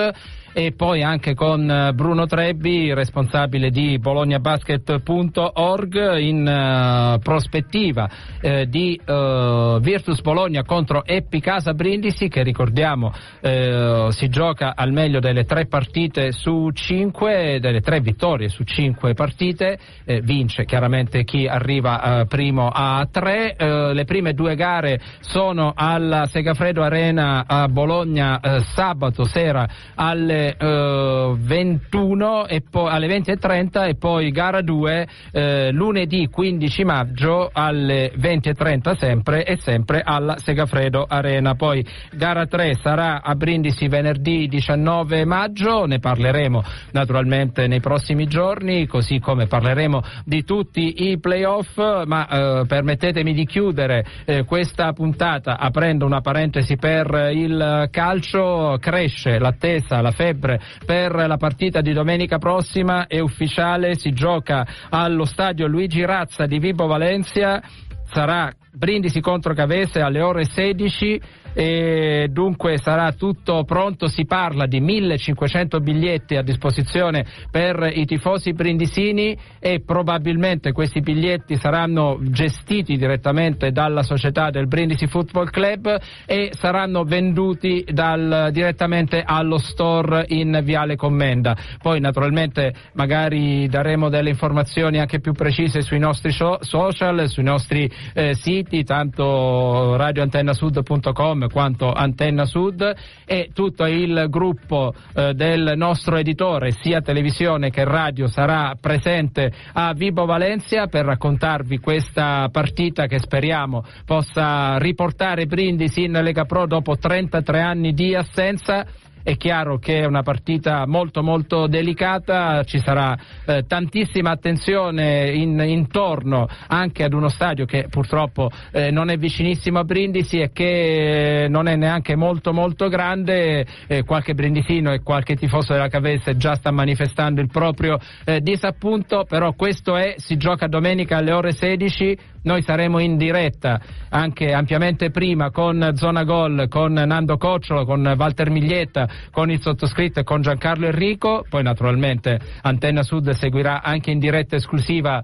e 0.59 0.73
poi 0.73 1.01
anche 1.03 1.35
con 1.35 1.71
eh, 1.71 1.93
Bruno 1.93 2.25
Trebbi, 2.25 2.93
responsabile 2.93 3.69
di 3.69 3.97
bolognabasket.org 3.97 6.17
in 6.17 6.45
uh, 6.45 7.17
prospettiva 7.19 8.09
uh, 8.41 8.65
di 8.65 8.99
uh, 8.99 9.79
Virtus 9.79 10.19
Bologna 10.19 10.65
contro 10.65 11.05
Eppi 11.05 11.39
Casa 11.39 11.73
Brindisi 11.73 12.27
che 12.27 12.43
ricordiamo 12.43 13.13
si 13.41 14.27
gioca 14.27 14.75
al 14.75 14.91
meglio 14.91 15.19
delle 15.19 15.45
tre 15.45 15.67
partite 15.67 16.33
su 16.33 16.71
cinque, 16.71 17.59
delle 17.61 17.79
tre 17.79 18.01
vittorie 18.01 18.49
su 18.49 18.63
cinque 18.63 19.13
partite, 19.13 19.79
vince 20.23 20.65
chiaramente 20.65 21.23
chi 21.23 21.47
arriva 21.47 22.25
primo 22.27 22.67
a 22.69 23.07
tre, 23.09 23.55
le 23.57 24.03
prime 24.05 24.33
due 24.33 24.55
gare 24.55 24.99
sono 25.19 25.71
alla 25.75 26.25
Segafredo 26.25 26.83
Arena 26.83 27.45
a 27.47 27.67
Bologna 27.67 28.41
sabato 28.73 29.23
sera 29.23 29.67
alle 29.95 30.48
eh, 30.57 31.33
21 31.37 32.47
e 32.47 32.61
poi, 32.67 32.89
alle 32.91 33.07
20.30 33.07 33.87
e 33.87 33.95
poi 33.95 34.31
gara 34.31 34.61
2 34.61 35.07
eh, 35.31 35.71
lunedì 35.71 36.27
15 36.27 36.83
maggio 36.83 37.49
alle 37.51 38.11
20.30 38.17 38.97
sempre 38.97 39.45
e 39.45 39.57
sempre 39.57 40.01
alla 40.03 40.37
Segafredo 40.37 41.05
Arena. 41.07 41.55
Poi 41.55 41.85
gara 42.11 42.45
3 42.45 42.75
sarà 42.81 43.21
a 43.21 43.35
Brindisi 43.35 43.87
venerdì 43.87 44.47
19 44.47 45.25
maggio, 45.25 45.85
ne 45.85 45.99
parleremo 45.99 46.63
naturalmente 46.91 47.67
nei 47.67 47.79
prossimi 47.79 48.27
giorni, 48.27 48.87
così 48.87 49.19
come 49.19 49.47
parleremo 49.47 50.01
di 50.25 50.43
tutti 50.43 51.09
i 51.09 51.19
playoff, 51.19 51.77
ma 52.05 52.27
eh, 52.27 52.65
permettetemi 52.65 53.33
di 53.33 53.45
chiudere 53.45 54.05
eh, 54.25 54.43
questa 54.45 54.93
puntata 54.93 55.57
aprendo 55.57 56.05
una 56.05 56.21
parentesi 56.21 56.77
per 56.77 57.31
il 57.33 57.87
calcio, 57.91 58.77
cresce 58.79 59.37
l'attesa, 59.39 60.01
la 60.01 60.11
febbre 60.11 60.28
febbre 60.29 60.59
per 60.85 61.13
la 61.15 61.37
partita 61.37 61.81
di 61.81 61.93
domenica 61.93 62.37
prossima 62.37 63.07
è 63.07 63.19
ufficiale, 63.19 63.95
si 63.95 64.11
gioca 64.11 64.65
allo 64.89 65.25
stadio 65.25 65.67
Luigi 65.67 66.05
Razza 66.05 66.45
di 66.45 66.59
Vibo 66.59 66.85
Valencia, 66.85 67.61
sarà 68.03 68.51
Brindisi 68.71 69.19
contro 69.19 69.53
Cavese 69.53 70.01
alle 70.01 70.21
ore 70.21 70.45
16 70.45 71.19
e 71.53 72.27
dunque 72.29 72.77
sarà 72.77 73.11
tutto 73.13 73.63
pronto, 73.63 74.07
si 74.07 74.25
parla 74.25 74.65
di 74.65 74.79
1500 74.79 75.79
biglietti 75.79 76.35
a 76.35 76.41
disposizione 76.41 77.25
per 77.49 77.91
i 77.93 78.05
tifosi 78.05 78.53
brindisini 78.53 79.37
e 79.59 79.81
probabilmente 79.85 80.71
questi 80.71 81.01
biglietti 81.01 81.55
saranno 81.55 82.17
gestiti 82.21 82.97
direttamente 82.97 83.71
dalla 83.71 84.03
società 84.03 84.49
del 84.49 84.67
Brindisi 84.67 85.07
Football 85.07 85.49
Club 85.49 85.97
e 86.25 86.49
saranno 86.53 87.03
venduti 87.03 87.85
dal, 87.89 88.49
direttamente 88.51 89.23
allo 89.25 89.57
store 89.57 90.25
in 90.29 90.61
Viale 90.63 90.95
Commenda. 90.95 91.55
Poi 91.81 91.99
naturalmente 91.99 92.73
magari 92.93 93.67
daremo 93.67 94.09
delle 94.09 94.29
informazioni 94.29 94.99
anche 94.99 95.19
più 95.19 95.33
precise 95.33 95.81
sui 95.81 95.99
nostri 95.99 96.31
social, 96.31 97.27
sui 97.27 97.43
nostri 97.43 97.89
eh, 98.13 98.35
siti, 98.35 98.83
tanto 98.83 99.95
radioantennasud.com 99.95 101.38
Telecom 101.39 101.47
quanto 101.47 101.91
Antenna 101.91 102.45
Sud 102.45 102.95
e 103.25 103.49
tutto 103.53 103.85
il 103.85 104.27
gruppo 104.29 104.93
eh, 105.13 105.33
del 105.33 105.73
nostro 105.75 106.17
editore 106.17 106.71
sia 106.71 107.01
televisione 107.01 107.69
che 107.69 107.83
radio 107.83 108.27
sarà 108.27 108.75
presente 108.79 109.51
a 109.73 109.93
Vibo 109.93 110.25
Valencia 110.25 110.87
per 110.87 111.05
raccontarvi 111.05 111.79
questa 111.79 112.49
partita 112.51 113.07
che 113.07 113.19
speriamo 113.19 113.83
possa 114.05 114.77
riportare 114.77 115.45
Brindisi 115.45 116.03
in 116.03 116.11
Lega 116.11 116.45
Pro 116.45 116.65
dopo 116.65 116.97
33 116.97 117.61
anni 117.61 117.93
di 117.93 118.15
assenza 118.15 118.85
è 119.23 119.35
chiaro 119.37 119.77
che 119.77 119.99
è 119.99 120.05
una 120.05 120.23
partita 120.23 120.85
molto 120.85 121.21
molto 121.21 121.67
delicata, 121.67 122.63
ci 122.63 122.79
sarà 122.79 123.17
eh, 123.45 123.63
tantissima 123.67 124.31
attenzione 124.31 125.31
in, 125.31 125.59
intorno 125.59 126.47
anche 126.67 127.03
ad 127.03 127.13
uno 127.13 127.29
stadio 127.29 127.65
che 127.65 127.87
purtroppo 127.89 128.49
eh, 128.71 128.91
non 128.91 129.09
è 129.09 129.17
vicinissimo 129.17 129.79
a 129.79 129.83
Brindisi 129.83 130.39
e 130.39 130.51
che 130.51 131.43
eh, 131.43 131.47
non 131.47 131.67
è 131.67 131.75
neanche 131.75 132.15
molto 132.15 132.53
molto 132.53 132.87
grande, 132.87 133.65
eh, 133.87 134.03
qualche 134.03 134.33
brindisino 134.33 134.91
e 134.91 135.01
qualche 135.01 135.35
tifoso 135.35 135.73
della 135.73 135.87
Cavese 135.87 136.37
già 136.37 136.55
sta 136.55 136.71
manifestando 136.71 137.41
il 137.41 137.47
proprio 137.47 137.97
eh, 138.25 138.41
disappunto, 138.41 139.25
però 139.27 139.53
questo 139.53 139.95
è, 139.95 140.15
si 140.17 140.37
gioca 140.37 140.67
domenica 140.67 141.17
alle 141.17 141.31
ore 141.31 141.51
16, 141.51 142.17
noi 142.43 142.61
saremo 142.61 142.99
in 142.99 143.17
diretta 143.17 143.79
anche 144.09 144.53
ampiamente 144.53 145.11
prima 145.11 145.51
con 145.51 145.91
Zona 145.95 146.23
Gol, 146.23 146.67
con 146.67 146.93
Nando 146.93 147.37
Cocciolo, 147.37 147.85
con 147.85 148.05
Walter 148.17 148.49
Miglietta, 148.49 149.07
con 149.31 149.51
il 149.51 149.61
sottoscritto 149.61 150.19
e 150.19 150.23
con 150.23 150.41
Giancarlo 150.41 150.85
Enrico. 150.85 151.45
Poi 151.49 151.63
naturalmente 151.63 152.39
Antenna 152.61 153.03
Sud 153.03 153.29
seguirà 153.31 153.81
anche 153.81 154.11
in 154.11 154.19
diretta 154.19 154.55
esclusiva 154.55 155.23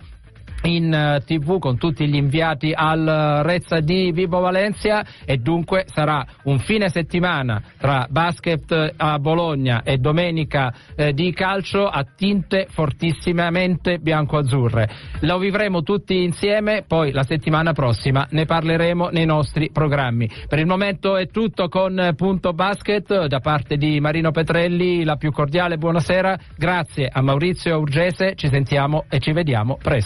in 0.65 0.93
eh, 0.93 1.21
tv 1.25 1.59
con 1.59 1.77
tutti 1.77 2.07
gli 2.07 2.15
inviati 2.15 2.71
al 2.73 3.41
Rezza 3.43 3.79
di 3.79 4.11
Vibo 4.11 4.39
Valencia 4.39 5.05
e 5.25 5.37
dunque 5.37 5.85
sarà 5.87 6.25
un 6.43 6.59
fine 6.59 6.89
settimana 6.89 7.61
tra 7.77 8.07
basket 8.09 8.93
a 8.97 9.19
Bologna 9.19 9.83
e 9.83 9.97
domenica 9.97 10.73
eh, 10.95 11.13
di 11.13 11.31
calcio 11.33 11.87
a 11.87 12.03
tinte 12.03 12.67
fortissimamente 12.69 13.99
bianco-azzurre. 13.99 14.89
Lo 15.21 15.37
vivremo 15.37 15.81
tutti 15.81 16.23
insieme, 16.23 16.83
poi 16.87 17.11
la 17.11 17.23
settimana 17.23 17.73
prossima 17.73 18.27
ne 18.31 18.45
parleremo 18.45 19.09
nei 19.09 19.25
nostri 19.25 19.69
programmi. 19.71 20.29
Per 20.47 20.59
il 20.59 20.65
momento 20.65 21.15
è 21.15 21.27
tutto 21.27 21.67
con 21.67 22.13
Punto 22.15 22.53
Basket 22.53 23.25
da 23.25 23.39
parte 23.39 23.77
di 23.77 23.99
Marino 23.99 24.31
Petrelli, 24.31 25.03
la 25.03 25.15
più 25.15 25.31
cordiale 25.31 25.77
buonasera, 25.77 26.37
grazie 26.57 27.09
a 27.11 27.21
Maurizio 27.21 27.77
Urgese, 27.77 28.35
ci 28.35 28.47
sentiamo 28.47 29.05
e 29.09 29.19
ci 29.19 29.31
vediamo 29.31 29.77
presto. 29.81 30.03